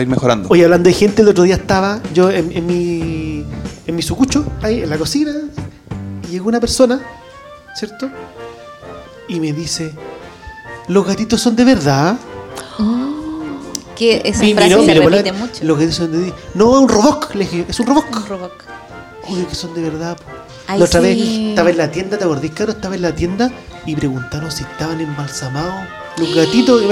[0.00, 0.48] ir mejorando.
[0.50, 3.44] Oye, hablando de gente, el otro día estaba yo en, en mi
[3.86, 5.32] en mi sucucho, ahí en la cocina,
[6.24, 7.00] y llegó una persona,
[7.74, 8.08] ¿cierto?
[9.28, 9.92] Y me dice,
[10.88, 12.16] ¿los gatitos son de verdad?
[13.96, 15.64] Que esa Y frase miró, se miró, repite mucho.
[15.64, 16.36] Los gatitos son de verdad.
[16.54, 18.04] No, es un robot, le dije, es un robot.
[18.16, 18.52] Un robot.
[19.28, 20.16] Oye, que son de verdad.
[20.66, 21.50] Ay, la otra vez sí.
[21.50, 22.72] estaba en la tienda, ¿te acordás, Caro?
[22.72, 23.50] Estaba en la tienda
[23.86, 25.84] y preguntaron si estaban embalsamados
[26.16, 26.82] los gatitos.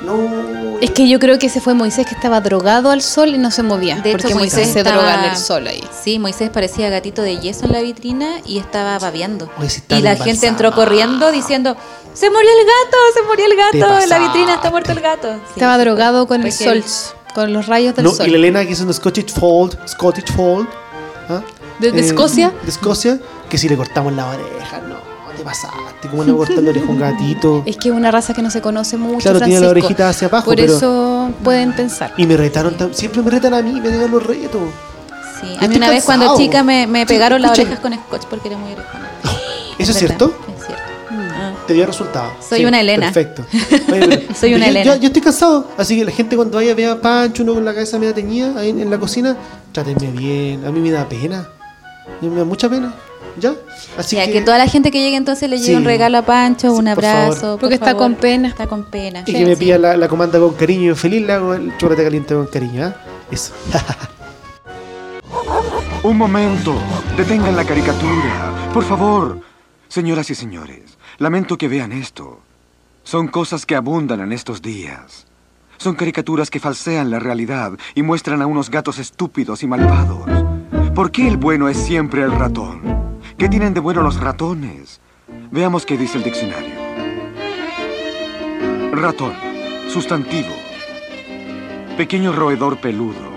[0.00, 0.78] No.
[0.80, 3.50] Es que yo creo que ese fue Moisés que estaba drogado al sol y no
[3.50, 3.96] se movía.
[3.96, 5.82] De porque hecho, Moisés, se estaba- droga en el sol ahí.
[6.04, 9.50] Sí, Moisés parecía gatito de yeso en la vitrina y estaba babeando.
[9.88, 11.76] Y la gente entró corriendo diciendo,
[12.14, 15.32] se murió el gato, se murió el gato, en la vitrina está muerto el gato.
[15.34, 16.84] Sí, estaba sí, drogado con el sol,
[17.34, 18.28] con los rayos del No, sol.
[18.28, 20.68] y la Elena, que es un Scottish Fold, Scottish Fold.
[21.28, 21.42] ¿ah?
[21.80, 22.52] ¿De- de Escocia?
[22.62, 23.18] De Escocia,
[23.48, 24.96] que si le cortamos la oreja, no,
[25.38, 26.08] te pasaste.
[26.10, 27.62] ¿Cómo le cortas la oreja a un gatito?
[27.64, 30.28] Es que es una raza que no se conoce mucho, Claro, tiene la orejita hacia
[30.28, 32.12] abajo, Por pero- eso pueden pensar.
[32.16, 34.60] Y me retaron, siempre me retan a mí, me digan los retos.
[35.40, 38.24] Sí, a mí una vez cuando chica me, me Sí, pegaron las orejas con scotch
[38.28, 39.08] porque era muy orejona.
[39.78, 40.34] ¿Eso es cierto?
[40.58, 40.82] Es cierto.
[41.10, 41.30] Mm.
[41.32, 41.52] Ah.
[41.66, 42.32] Te dio resultado.
[42.46, 43.12] Soy una Elena.
[43.12, 43.44] Perfecto.
[43.92, 44.94] Oye, Soy una yo, Elena.
[44.96, 47.54] Yo, yo estoy cansado, así que la gente cuando vaya a ver a Pancho, uno
[47.54, 49.36] con la cabeza media teñida ahí en, en la cocina,
[49.70, 50.66] trátenme bien.
[50.66, 51.46] A mí me da pena.
[52.20, 52.92] A me da mucha pena.
[53.40, 53.54] ¿Ya?
[53.96, 55.74] Así Ya, que, que toda la gente que llegue entonces le lleve Sí.
[55.76, 57.52] un regalo a Pancho, un Sí, abrazo.
[57.52, 58.02] por Porque está favor.
[58.02, 58.48] con pena.
[58.48, 59.22] Está con pena.
[59.26, 62.04] y que me pida la, la comanda con cariño y feliz le hago el chocolate
[62.04, 62.86] caliente con cariño.
[62.86, 62.96] ¿ah?
[63.30, 63.52] Eso.
[66.02, 66.74] Un momento.
[67.16, 68.70] Detengan la caricatura.
[68.72, 69.40] Por favor.
[69.88, 72.40] Señoras y señores, lamento que vean esto.
[73.04, 75.26] Son cosas que abundan en estos días.
[75.78, 80.28] Son caricaturas que falsean la realidad y muestran a unos gatos estúpidos y malvados.
[80.94, 83.17] ¿Por qué el bueno es siempre el ratón?
[83.38, 85.00] ¿Qué tienen de bueno los ratones?
[85.52, 86.74] Veamos qué dice el diccionario.
[88.90, 89.32] Ratón.
[89.88, 90.52] Sustantivo.
[91.96, 93.30] Pequeño roedor peludo.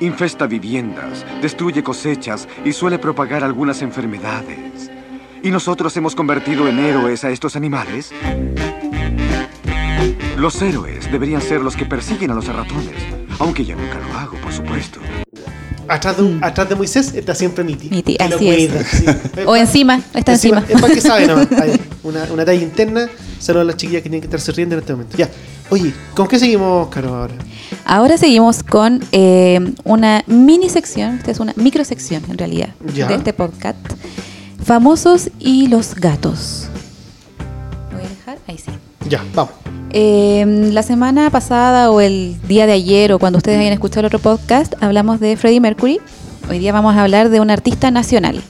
[0.00, 4.90] Infesta viviendas, destruye cosechas y suele propagar algunas enfermedades.
[5.42, 8.12] ¿Y nosotros hemos convertido en héroes a estos animales?
[10.36, 13.06] Los héroes deberían ser los que persiguen a los ratones,
[13.38, 15.00] aunque ya nunca lo hago, por supuesto.
[15.88, 17.64] Atrás de, un- atrás de Moisés está siempre
[18.16, 18.86] Que lo así es.
[18.88, 19.04] sí.
[19.46, 20.64] O encima, está encima.
[20.68, 21.48] Es para que sabe nomás.
[21.60, 23.08] Ahí, una, una talla interna.
[23.38, 25.16] Saludos a las chiquillas que tienen que estar riendo en este momento.
[25.16, 25.28] Ya.
[25.70, 27.34] Oye, ¿con qué seguimos, Caro, ahora?
[27.84, 33.08] Ahora seguimos con eh, una mini sección, esta es una microsección en realidad, Ya.
[33.08, 33.76] de este podcast.
[34.64, 36.68] Famosos y los gatos.
[37.92, 38.70] Voy a dejar, ahí sí.
[39.08, 39.52] Ya, vamos.
[39.90, 44.06] Eh, la semana pasada o el día de ayer o cuando ustedes hayan escuchado el
[44.06, 46.00] otro podcast, hablamos de Freddie Mercury.
[46.50, 48.42] Hoy día vamos a hablar de un artista nacional.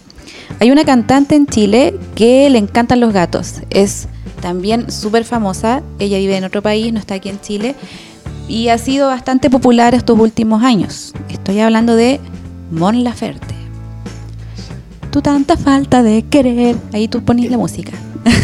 [0.61, 3.61] Hay una cantante en Chile que le encantan los gatos.
[3.71, 4.09] Es
[4.41, 5.83] también súper famosa.
[5.99, 7.75] Ella vive en otro país, no está aquí en Chile.
[8.49, 11.13] Y ha sido bastante popular estos últimos años.
[11.29, 12.19] Estoy hablando de
[12.71, 13.55] Mon Laferte.
[15.11, 16.77] Tu tanta falta de querer.
[16.93, 17.93] Ahí tú pones la música.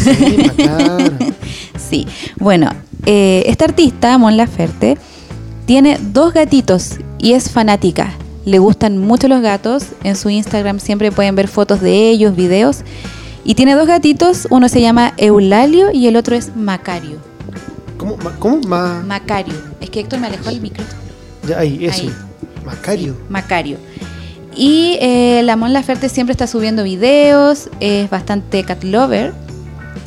[0.04, 0.50] Sí.
[1.92, 2.06] Sí,
[2.38, 2.70] bueno,
[3.04, 4.96] eh, esta artista, Mon Laferte,
[5.66, 8.14] tiene dos gatitos y es fanática.
[8.46, 9.84] Le gustan mucho los gatos.
[10.02, 12.78] En su Instagram siempre pueden ver fotos de ellos, videos.
[13.44, 17.18] Y tiene dos gatitos, uno se llama Eulalio y el otro es Macario.
[17.98, 18.16] ¿Cómo?
[18.16, 18.60] Ma- ¿Cómo?
[18.66, 19.52] Ma- Macario.
[19.82, 20.82] Es que Héctor me alejó el micro.
[21.46, 22.04] ya, ahí, eso.
[22.04, 22.12] Ahí.
[22.64, 23.16] Macario.
[23.28, 23.76] Macario.
[24.56, 29.34] Y eh, la Mon Laferte siempre está subiendo videos, es bastante cat lover.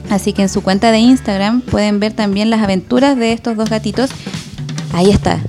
[0.10, 3.70] Así que en su cuenta de Instagram pueden ver también las aventuras de estos dos
[3.70, 4.10] gatitos.
[4.94, 5.40] Ahí está.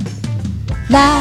[0.89, 1.19] La-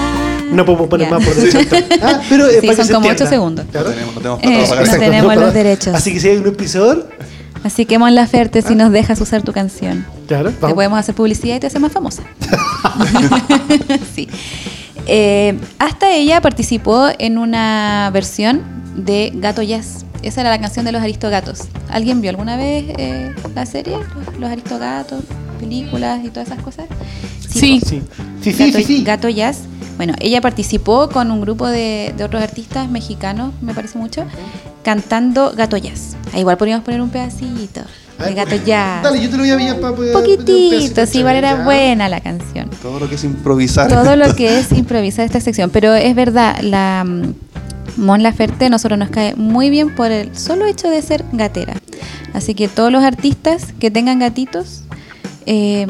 [0.51, 1.15] No podemos poner Ya.
[1.17, 1.59] más por derecho.
[2.01, 3.11] Ah, pero Sí, que son como entienda.
[3.23, 3.65] ocho segundos.
[3.71, 3.89] Claro.
[3.89, 5.95] No tenemos, no tenemos Eh, no tenemos los derechos.
[5.95, 7.07] Así que si hay un episodio,
[7.63, 10.75] Así que Mon Laferte, si nos dejas usar tu canción, claro, te vamos.
[10.75, 12.21] podemos hacer publicidad y te hace más famosa.
[14.15, 14.27] sí.
[15.07, 18.61] Eh, hasta ella participó en una versión
[18.95, 20.05] de Gato Jazz.
[20.21, 21.61] Esa era la canción de los Aristogatos.
[21.89, 23.97] ¿Alguien vio alguna vez eh, la serie?
[23.97, 25.23] Los, los Aristogatos,
[25.59, 26.85] películas y todas esas cosas.
[27.47, 27.79] Sí.
[27.85, 28.01] Sí,
[28.41, 29.03] sí, sí, Gato, sí, sí.
[29.03, 29.59] Gato Jazz.
[29.97, 34.25] Bueno, ella participó con un grupo de, de otros artistas mexicanos, me parece mucho,
[34.83, 36.17] cantando Gato Jazz.
[36.33, 37.81] Ah, igual podríamos poner un pedacito
[38.19, 39.03] de Gato Jazz.
[39.03, 40.13] Dale, yo te lo voy a pillar para poder.
[40.13, 42.69] Poquitito, sí, igual era buena la canción.
[42.81, 43.87] Todo lo que es improvisar.
[43.87, 45.69] Todo lo que es improvisar esta sección.
[45.69, 47.33] Pero es verdad, la mm,
[47.97, 51.75] Mon Laferte nosotros nos cae muy bien por el solo hecho de ser gatera.
[52.33, 54.83] Así que todos los artistas que tengan gatitos,
[55.45, 55.87] eh,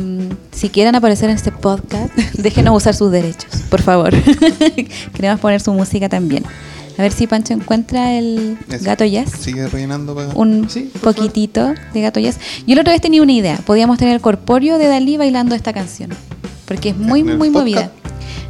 [0.52, 4.14] si quieren aparecer en este podcast, déjenos usar sus derechos, por favor.
[5.14, 6.44] Queremos poner su música también.
[6.98, 8.86] A ver si Pancho encuentra el Eso.
[8.86, 9.30] gato jazz.
[9.32, 10.30] Sigue rellenando para...
[10.30, 11.16] Un Sí, por favor.
[11.16, 12.38] poquitito de gato jazz.
[12.66, 13.58] Yo la otra vez tenía una idea.
[13.66, 16.12] Podíamos tener el corpóreo de Dalí bailando esta canción.
[16.66, 17.64] Porque es muy, ¿En el muy podcast?
[17.66, 17.92] movida.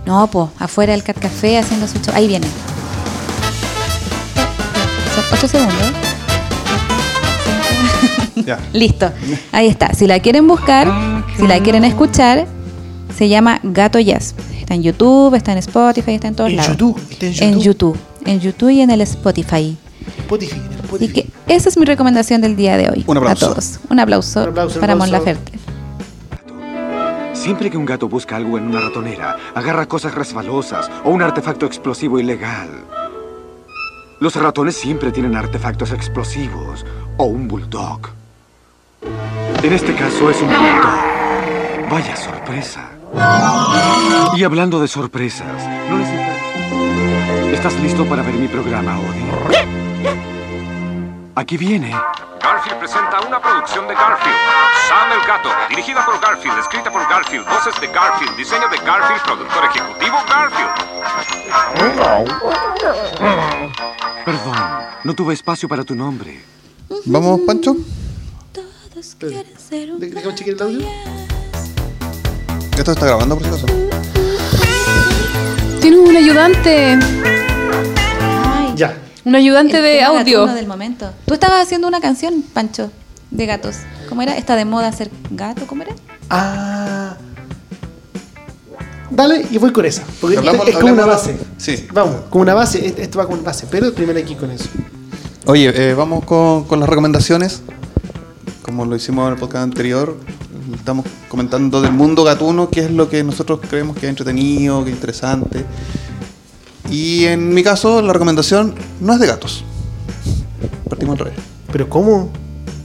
[0.05, 2.13] No, pues, afuera del Cat Café haciendo su show.
[2.13, 2.45] Ahí viene.
[5.15, 5.75] Son 8 segundos.
[8.45, 8.59] Ya.
[8.73, 9.11] Listo.
[9.51, 9.93] Ahí está.
[9.93, 10.91] Si la quieren buscar,
[11.37, 12.45] si la quieren escuchar,
[13.17, 14.35] se llama Gato Jazz.
[14.59, 16.71] Está en YouTube, está en Spotify, está en todos En lados.
[16.71, 17.93] YouTube, está en En YouTube.
[17.95, 17.99] YouTube.
[18.25, 19.77] En YouTube y en el Spotify.
[20.19, 21.13] Spotify, Spotify.
[21.13, 23.03] que esa es mi recomendación del día de hoy.
[23.07, 23.45] Un aplauso.
[23.45, 23.79] A todos.
[23.89, 25.11] Un aplauso, Un aplauso, para Mon.
[25.11, 25.53] Laferte.
[27.33, 31.65] Siempre que un gato busca algo en una ratonera, agarra cosas resbalosas o un artefacto
[31.67, 32.69] explosivo ilegal.
[34.19, 36.85] Los ratones siempre tienen artefactos explosivos
[37.17, 37.99] o un bulldog.
[39.61, 41.89] En este caso es un bulldog.
[41.89, 42.89] Vaya sorpresa.
[44.37, 46.09] Y hablando de sorpresas, ¿no les?
[47.53, 49.84] ¿Estás listo para ver mi programa, Odie?
[51.35, 51.91] Aquí viene.
[52.41, 54.35] Garfield presenta una producción de Garfield.
[54.87, 59.21] Sam el Gato, dirigida por Garfield, escrita por Garfield, voces de Garfield, diseño de Garfield,
[59.23, 60.71] productor ejecutivo Garfield.
[64.25, 64.55] Perdón,
[65.03, 66.41] no tuve espacio para tu nombre.
[67.05, 67.75] ¿Vamos, Pancho?
[69.19, 69.45] ¿De-
[70.09, 70.87] ¿Dejamos chequear el audio?
[72.77, 73.65] Esto está grabando, por si acaso.
[75.81, 76.99] Tienes un ayudante.
[79.25, 80.45] Un ayudante el de tema audio.
[80.47, 81.09] del momento.
[81.25, 82.91] Tú estabas haciendo una canción, Pancho,
[83.31, 83.77] de gatos.
[84.07, 84.37] ¿Cómo era?
[84.37, 85.65] ¿Está de moda ser gato?
[85.67, 85.93] ¿Cómo era?
[86.29, 87.15] Ah.
[89.09, 90.03] Dale y voy con esa.
[90.21, 91.37] Porque Hablamos- es como una base.
[91.57, 91.87] Sí.
[91.93, 92.85] Vamos, como una base.
[92.85, 93.67] Esto- Esto va con base.
[93.69, 94.65] Pero primero aquí con eso.
[95.45, 97.61] Oye, eh, vamos con, con las recomendaciones.
[98.61, 100.17] Como lo hicimos en el podcast anterior,
[100.73, 104.89] estamos comentando del mundo gatuno, qué es lo que nosotros creemos que es entretenido, que
[104.89, 105.63] es interesante.
[106.89, 109.63] Y en mi caso, la recomendación no es de gatos.
[110.89, 111.39] Partimos al revés.
[111.71, 112.29] ¿Pero cómo?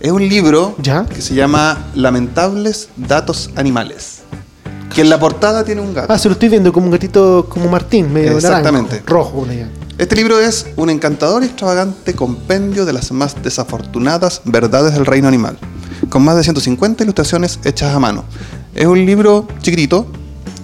[0.01, 1.05] Es un libro ¿Ya?
[1.05, 4.23] que se llama Lamentables Datos Animales.
[4.95, 6.13] Que en la portada tiene un gato.
[6.13, 8.95] Ah, se lo estoy viendo como un gatito como Martín, medio Exactamente.
[8.95, 9.69] naranjo, rojo allá.
[9.99, 15.29] Este libro es un encantador y extravagante compendio de las más desafortunadas verdades del reino
[15.29, 15.59] animal,
[16.09, 18.25] con más de 150 ilustraciones hechas a mano.
[18.75, 20.07] Es un libro chiquitito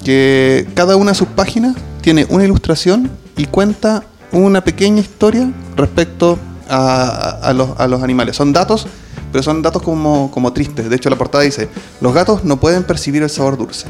[0.03, 6.39] que cada una de sus páginas tiene una ilustración y cuenta una pequeña historia respecto
[6.69, 8.37] a, a los, a los animales.
[8.37, 8.87] Son datos,
[9.33, 10.89] pero son datos como, como tristes.
[10.89, 11.69] De hecho, la portada dice,
[12.01, 13.87] los gatos no pueden percibir el sabor dulce.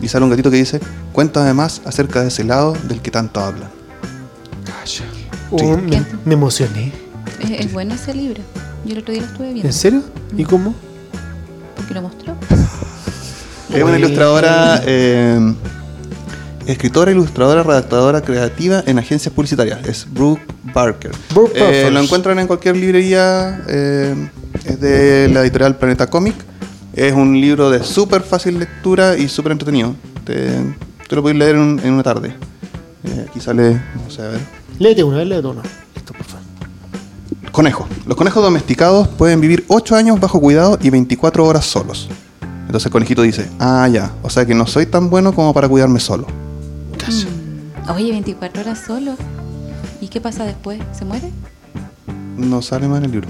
[0.00, 0.80] Y sale un gatito que dice,
[1.12, 3.70] cuéntame más acerca de ese helado del que tanto hablan.
[5.50, 6.92] Oh, me, me emocioné.
[7.40, 8.42] Es, es bueno ese libro.
[8.84, 9.66] Yo el otro día lo estuve viendo.
[9.66, 10.02] ¿En serio?
[10.36, 10.74] ¿Y cómo?
[11.76, 12.34] Porque lo mostró.
[13.72, 15.54] Es una ilustradora, eh,
[16.66, 19.86] escritora, ilustradora, redactadora creativa en agencias publicitarias.
[19.86, 20.42] Es Brooke
[20.74, 21.12] Barker.
[21.34, 21.92] Brooke Eh, Barker.
[21.92, 23.62] lo encuentran en cualquier librería.
[23.68, 24.28] eh,
[24.64, 26.34] es de la editorial Planeta Comic.
[26.94, 29.94] Es un libro de súper fácil lectura y súper entretenido.
[30.24, 30.48] Te,
[31.08, 32.34] te lo puedes leer en, un- en una tarde.
[33.04, 34.40] Eh, aquí sale, no sé, a ver.
[34.78, 35.62] Léete uno, léete uno.
[35.94, 36.44] Listo, por favor.
[37.52, 37.86] Conejo.
[38.06, 42.08] Los conejos domesticados pueden vivir 8 años bajo cuidado y 24 horas solos.
[42.66, 45.68] Entonces el conejito dice, ah, ya, o sea que no soy tan bueno como para
[45.68, 46.26] cuidarme solo.
[47.08, 47.90] Mm.
[47.90, 49.16] Oye, 24 horas solo.
[50.00, 50.80] ¿Y qué pasa después?
[50.92, 51.30] ¿Se muere?
[52.36, 53.28] No sale más en el libro.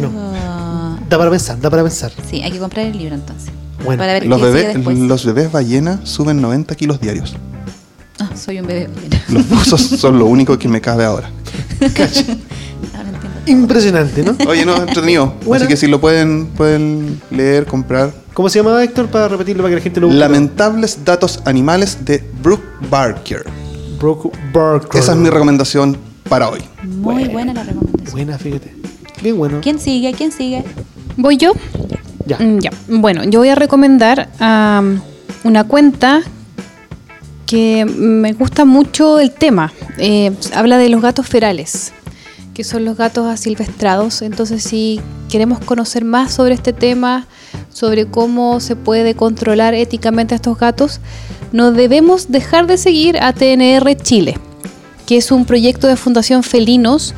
[0.00, 0.98] No.
[1.08, 2.12] Da para pensar, da para pensar.
[2.28, 3.50] sí, hay que comprar el libro entonces.
[3.84, 7.36] Bueno, Para ver Los bebés, los bebés ballena suben 90 kilos diarios.
[8.18, 8.90] Ah, soy un bebé.
[9.28, 11.30] Los buzos son lo único que me cabe ahora.
[13.48, 14.36] Impresionante, ¿no?
[14.46, 15.34] Oye, no, entretenido.
[15.44, 15.64] Bueno.
[15.64, 18.12] Así que si lo pueden, pueden leer, comprar.
[18.34, 20.20] ¿Cómo se llamaba Héctor para repetirlo para que la gente lo busque?
[20.20, 23.44] Lamentables datos animales de Brooke Barker.
[23.98, 25.00] Brooke Barker.
[25.00, 25.96] Esa es mi recomendación
[26.28, 26.60] para hoy.
[26.84, 28.12] Muy buena la recomendación.
[28.12, 28.74] Buena, fíjate.
[29.22, 29.60] Bien bueno.
[29.62, 30.12] ¿Quién sigue?
[30.12, 30.64] ¿Quién sigue?
[31.16, 31.52] ¿Voy yo?
[32.26, 32.38] Ya.
[32.38, 32.70] Mm, ya.
[32.88, 35.00] Bueno, yo voy a recomendar am,
[35.44, 36.22] una cuenta
[37.46, 39.72] que me gusta mucho el tema.
[39.96, 41.92] Eh, habla de los gatos ferales,
[42.58, 44.20] que son los gatos asilvestrados.
[44.20, 45.00] Entonces, si
[45.30, 47.28] queremos conocer más sobre este tema,
[47.72, 50.98] sobre cómo se puede controlar éticamente a estos gatos,
[51.52, 54.38] no debemos dejar de seguir a TNR Chile,
[55.06, 57.14] que es un proyecto de Fundación Felinos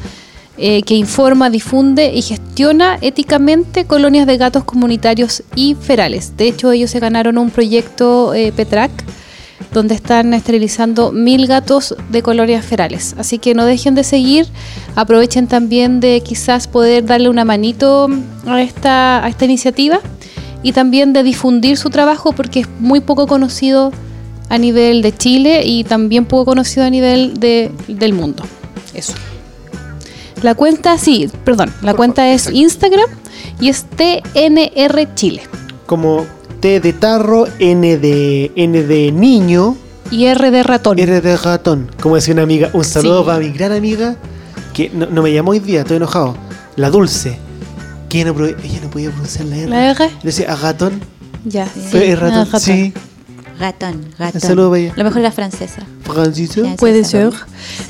[0.59, 6.37] eh, que informa, difunde y gestiona éticamente colonias de gatos comunitarios y ferales.
[6.37, 8.91] De hecho, ellos se ganaron un proyecto eh, PETRAC
[9.73, 13.15] donde están esterilizando mil gatos de colonias ferales.
[13.19, 14.47] Así que no dejen de seguir,
[14.97, 18.09] aprovechen también de quizás poder darle una manito
[18.47, 20.01] a esta, a esta iniciativa
[20.63, 23.93] y también de difundir su trabajo porque es muy poco conocido
[24.49, 28.43] a nivel de Chile y también poco conocido a nivel de- del mundo.
[28.93, 29.15] Eso.
[30.43, 33.07] La cuenta, sí, perdón, la cuenta es Instagram
[33.61, 35.43] y es TNR Chile.
[35.87, 36.27] Como
[36.61, 39.77] T de tarro, N de, N de niño.
[40.11, 40.99] Y R de ratón.
[40.99, 41.91] R de ratón.
[42.03, 42.71] Como decía una amiga.
[42.73, 43.27] Un saludo Sí.
[43.27, 44.17] para mi gran amiga
[44.75, 46.37] que no, no me llamó hoy día, estoy enojado.
[46.77, 47.39] La Dulce.
[48.09, 49.69] Que no, ella no podía pronunciar la R.
[49.69, 50.11] ¿La R?
[50.23, 51.01] Decía a ratón.
[51.45, 51.69] Ya.
[51.93, 52.39] Pero es ratón.
[52.39, 52.61] Ah, ratón.
[52.61, 52.93] Sí.
[53.59, 54.41] Ratón, ratón.
[54.41, 54.93] saludo para ella.
[54.97, 55.83] Lo mejor era francesa.
[56.03, 56.63] Francisco.
[56.63, 57.31] Ya, Puede sí, ser.
[57.33, 57.37] sí.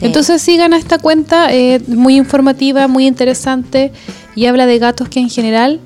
[0.03, 3.93] Entonces sigan a esta cuenta, eh, muy informativa, muy interesante
[4.35, 5.81] y habla de gatos que en general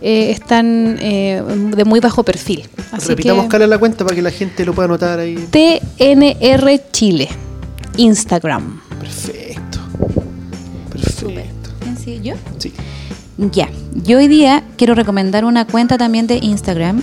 [0.00, 1.42] eh, están eh,
[1.76, 2.68] de muy bajo perfil.
[2.92, 5.36] Así Repitamos que cara la cuenta para que la gente lo pueda anotar ahí.
[5.50, 7.28] TNR Chile,
[7.96, 8.80] Instagram.
[9.00, 9.78] Perfecto.
[10.90, 11.70] Perfecto.
[11.80, 12.20] ¿Quién sigue?
[12.22, 12.34] ¿Yo?
[12.58, 12.72] Sí.
[13.38, 13.68] Ya.
[13.94, 17.02] Yo hoy día quiero recomendar una cuenta también de Instagram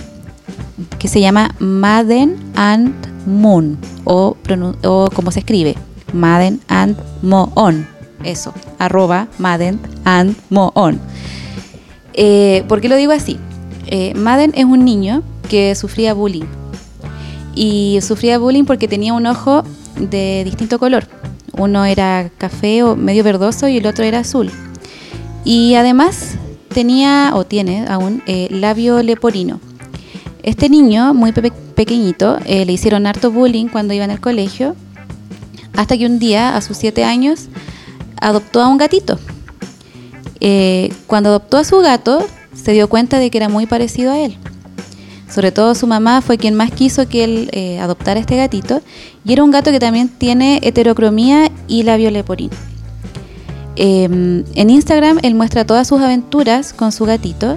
[0.98, 2.94] que se llama Madden and
[3.26, 4.36] Moon o,
[4.84, 5.76] o como se escribe,
[6.12, 7.86] Madden and Moon.
[8.24, 11.00] Eso, arroba Madden and Moon.
[12.14, 13.38] Eh, ¿Por qué lo digo así?
[13.86, 16.44] Eh, Madden es un niño que sufría bullying.
[17.54, 19.62] Y sufría bullying porque tenía un ojo
[19.98, 21.06] de distinto color.
[21.56, 24.50] Uno era café o medio verdoso y el otro era azul.
[25.44, 26.36] Y además
[26.72, 29.60] tenía, o tiene aún, eh, labio leporino.
[30.42, 34.74] Este niño, muy pe- pequeñito, eh, le hicieron harto bullying cuando iba en el colegio,
[35.76, 37.48] hasta que un día, a sus siete años,
[38.20, 39.18] adoptó a un gatito.
[40.44, 44.18] Eh, cuando adoptó a su gato, se dio cuenta de que era muy parecido a
[44.18, 44.36] él.
[45.32, 48.82] Sobre todo su mamá fue quien más quiso que él eh, adoptara este gatito.
[49.24, 52.56] Y era un gato que también tiene heterocromía y labio leporino.
[53.76, 57.56] Eh, en Instagram él muestra todas sus aventuras con su gatito.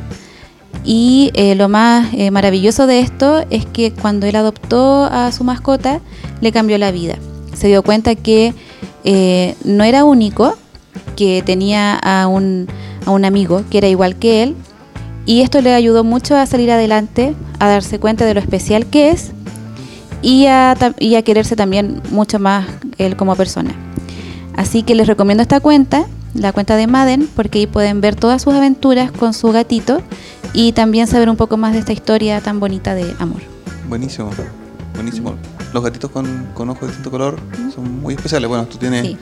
[0.86, 5.44] Y eh, lo más eh, maravilloso de esto es que cuando él adoptó a su
[5.44, 6.00] mascota,
[6.42, 7.16] le cambió la vida.
[7.56, 8.54] Se dio cuenta que
[9.04, 10.56] eh, no era único,
[11.16, 12.68] que tenía a un,
[13.06, 14.56] a un amigo que era igual que él.
[15.26, 19.10] Y esto le ayudó mucho a salir adelante, a darse cuenta de lo especial que
[19.10, 19.32] es
[20.22, 22.68] y a, y a quererse también mucho más
[22.98, 23.72] él como persona.
[24.56, 28.42] Así que les recomiendo esta cuenta, la cuenta de Madden, porque ahí pueden ver todas
[28.42, 30.02] sus aventuras con su gatito
[30.54, 33.42] y también saber un poco más de esta historia tan bonita de amor.
[33.90, 34.30] Buenísimo,
[34.94, 35.36] buenísimo.
[35.74, 37.38] Los gatitos con, con ojos de distinto color
[37.74, 38.48] son muy especiales.
[38.48, 39.18] Bueno, tú tienes Sí.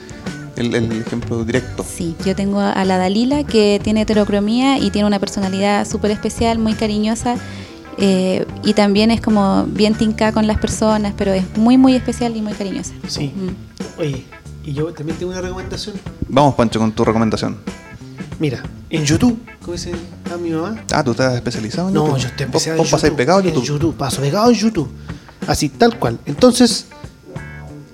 [0.56, 1.84] El, el ejemplo directo.
[1.88, 6.58] Sí, yo tengo a la Dalila que tiene heterocromía y tiene una personalidad súper especial,
[6.58, 7.36] muy cariñosa.
[7.98, 12.36] eh, y también es como bien tinca con las personas, pero es muy, muy especial
[12.36, 12.92] y muy cariñosa.
[13.06, 13.32] Sí.
[13.34, 14.00] Mm.
[14.00, 14.24] Oye,
[14.64, 15.94] y yo también tengo una recomendación.
[16.28, 17.56] Vamos, Pancho, con tu recomendación.
[18.40, 19.92] Mira, en YouTube, como dice
[20.32, 20.82] a mi mamá.
[20.92, 22.18] Ah, ¿tú estás especializado en No, YouTube?
[22.20, 23.66] yo estoy ¿Vos- empezando ¿Vos pasáis pegado en en YouTube?
[23.68, 24.90] YouTube, paso pegado en YouTube.
[25.46, 26.18] Así, tal cual.
[26.26, 26.86] Entonces,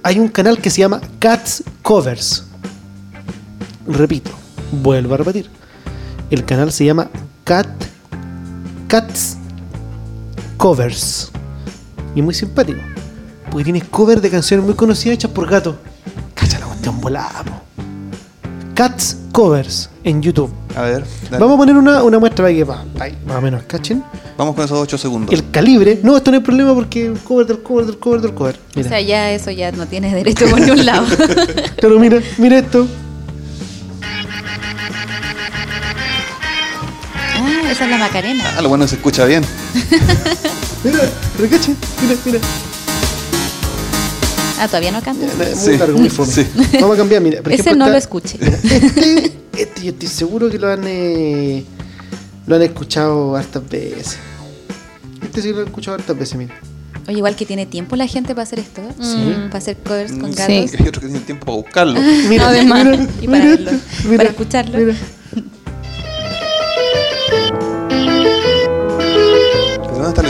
[0.02, 2.44] hay un canal que se llama Cats Covers.
[3.86, 4.30] Repito,
[4.72, 5.48] vuelvo a repetir.
[6.30, 7.08] El canal se llama
[7.44, 7.66] Cat
[8.88, 9.36] Cats
[10.56, 11.30] Covers.
[12.14, 12.80] Y es muy simpático.
[13.50, 15.76] Porque tiene cover de canciones muy conocidas hechas por gatos.
[16.34, 17.52] Cacha la cuestión volada, po.
[18.74, 20.50] Cats Covers en YouTube.
[20.76, 21.38] A ver, dale.
[21.38, 24.02] Vamos a poner una, una muestra para que pa- pa- más o menos cachen.
[24.38, 25.34] Vamos con esos 8 segundos.
[25.34, 26.00] El calibre.
[26.02, 28.58] No, esto no hay problema porque cover del cover del cover del cover.
[28.76, 31.04] O sea, ya eso ya no tienes derecho por ningún lado.
[31.80, 32.86] Pero mira, mira esto.
[37.70, 38.44] Esa es la Macarena.
[38.56, 39.44] Ah, lo bueno es que se escucha bien.
[40.84, 40.98] Mira,
[41.36, 41.76] pero cachen.
[42.02, 42.38] Mira, mira.
[44.58, 45.26] Ah, todavía no canta.
[45.36, 46.30] Muy Sí, largo, muy fome.
[46.32, 46.46] sí.
[46.80, 47.42] Vamos a cambiar, mira.
[47.42, 48.38] por Ese ejemplo, no está- lo escuche.
[49.60, 51.64] Este, este yo estoy seguro que lo han eh,
[52.46, 54.18] lo han escuchado hartas veces.
[55.22, 56.54] Este sí lo han escuchado hartas veces, mira.
[57.08, 58.82] Oye, igual que tiene tiempo la gente para hacer esto.
[59.00, 59.34] Sí.
[59.46, 60.38] Para hacer covers con Sí.
[60.38, 60.74] gatos.
[60.80, 62.00] Hay otro que tiene tiempo para buscarlo.
[62.28, 63.70] Mira, Además, mira, y para mira verlo,
[64.16, 64.78] para escucharlo.
[64.78, 64.94] mira.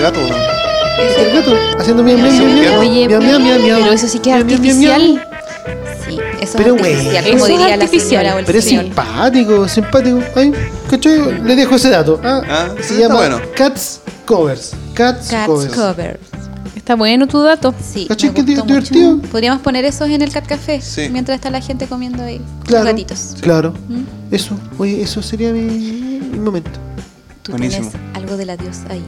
[0.01, 0.21] El gato?
[0.21, 0.41] weón?
[1.19, 2.81] El gato haciendo miau, miau, miau, miau.
[2.81, 3.81] Oye, Miau, miau, miau, miau.
[3.81, 4.93] pero eso sí que es Miau, miau, miau, miau.
[4.93, 5.27] artificial.
[6.07, 7.31] Sí, eso Pero es artificial, bueno.
[7.31, 10.19] como Eso es diría la artificial, señora o el Pero es simpático, simpático.
[10.37, 10.53] Ay,
[10.91, 11.43] ¿cachai?
[11.43, 12.21] Le dejo ese dato.
[12.25, 13.41] Ah, Ah, se sí, llama bueno.
[13.57, 14.73] Cats Covers.
[14.95, 15.75] Cats, Cats Covers.
[15.75, 16.19] covers.
[16.77, 17.73] Está bueno tu dato.
[17.81, 18.93] Sí, ¿Cachai me qué gustó di- mucho.
[18.95, 19.31] divertido?
[19.31, 21.09] Podríamos poner esos en el Cat Café Sí.
[21.11, 22.85] mientras está la gente comiendo ahí Claro.
[22.85, 23.37] los gatitos.
[23.41, 23.75] Claro.
[23.89, 24.35] ¿Mm?
[24.35, 26.71] Eso, oye, eso sería mi, mi momento.
[27.43, 27.91] Tú Buenísimo.
[27.91, 29.03] tienes algo del adiós ahí.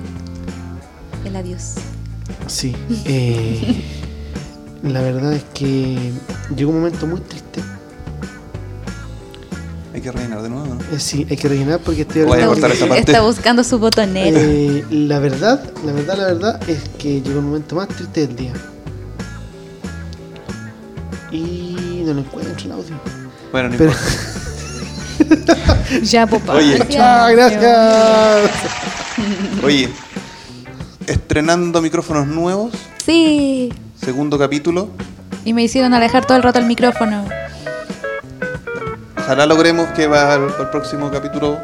[1.24, 1.74] El adiós.
[2.46, 2.74] Sí.
[3.04, 3.82] eh,
[4.82, 6.12] la verdad es que
[6.56, 7.60] llegó un momento muy triste.
[9.94, 10.80] Hay que rellenar de nuevo, ¿no?
[10.96, 13.12] Eh, sí, hay que rellenar porque estoy Voy a hablando cortar esa parte.
[13.12, 14.38] Está buscando su botonera.
[14.40, 18.36] Eh, la verdad, la verdad, la verdad es que llegó el momento más triste del
[18.36, 18.52] día.
[21.30, 22.94] Y no lo encuentro el audio.
[23.52, 25.58] Bueno, no Pero- importa.
[26.02, 26.54] Ya, papá.
[26.54, 26.78] Oye.
[26.98, 28.50] Ah, gracias.
[29.62, 29.88] Oye,
[31.06, 32.72] estrenando micrófonos nuevos,
[33.04, 33.72] Sí.
[34.00, 34.88] segundo capítulo.
[35.44, 37.24] Y me hicieron alejar todo el rato el micrófono.
[39.18, 41.58] Ojalá logremos que para el, para el próximo capítulo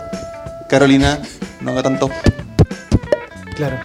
[0.68, 1.18] Carolina
[1.61, 2.11] no haga tanto.
[3.57, 3.76] Claro.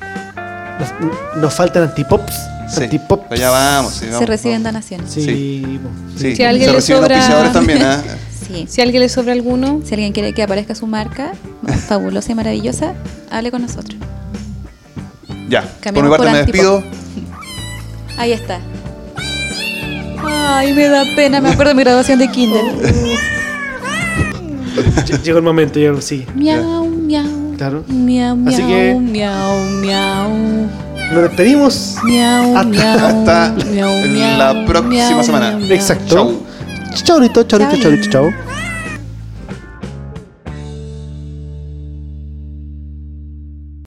[0.80, 2.34] Nos, nos faltan antipops.
[2.70, 3.26] Sí, Antipops.
[3.30, 3.94] pero ya vamos.
[3.94, 4.74] sí, vamos, Se reciben vamos.
[4.74, 5.12] donaciones.
[5.12, 5.80] Sí, Sí.
[6.18, 8.02] Sí, Si alguien se le reciben sobra- auspiciadores también, ¿ah?
[8.48, 8.66] Sí.
[8.70, 11.32] Si a alguien le sobra alguno, Si alguien quiere que aparezca su marca,
[11.88, 12.94] fabulosa y maravillosa,
[13.32, 13.96] hable con nosotros.
[15.54, 16.84] Ya, por mi Cambiamos parte por me despido.
[18.18, 18.60] Ahí está.
[20.26, 22.64] Ay, me da pena, me acuerdo de mi graduación de kinder.
[24.76, 26.26] Ll- Llegó el momento, ya sí.
[26.34, 27.54] miau, miau.
[27.58, 27.84] Claro.
[27.88, 30.30] Miau, miau, Así que- miau, miau.
[31.14, 31.98] Nos despedimos.
[32.04, 32.98] Miau, Hasta- miau.
[32.98, 35.60] Hasta miau, la próxima miau, semana.
[35.70, 36.16] Exacto.
[36.16, 36.44] Chau.
[36.96, 37.80] Chau, chau, chau, chau, Chau.
[37.80, 38.34] chau, chau.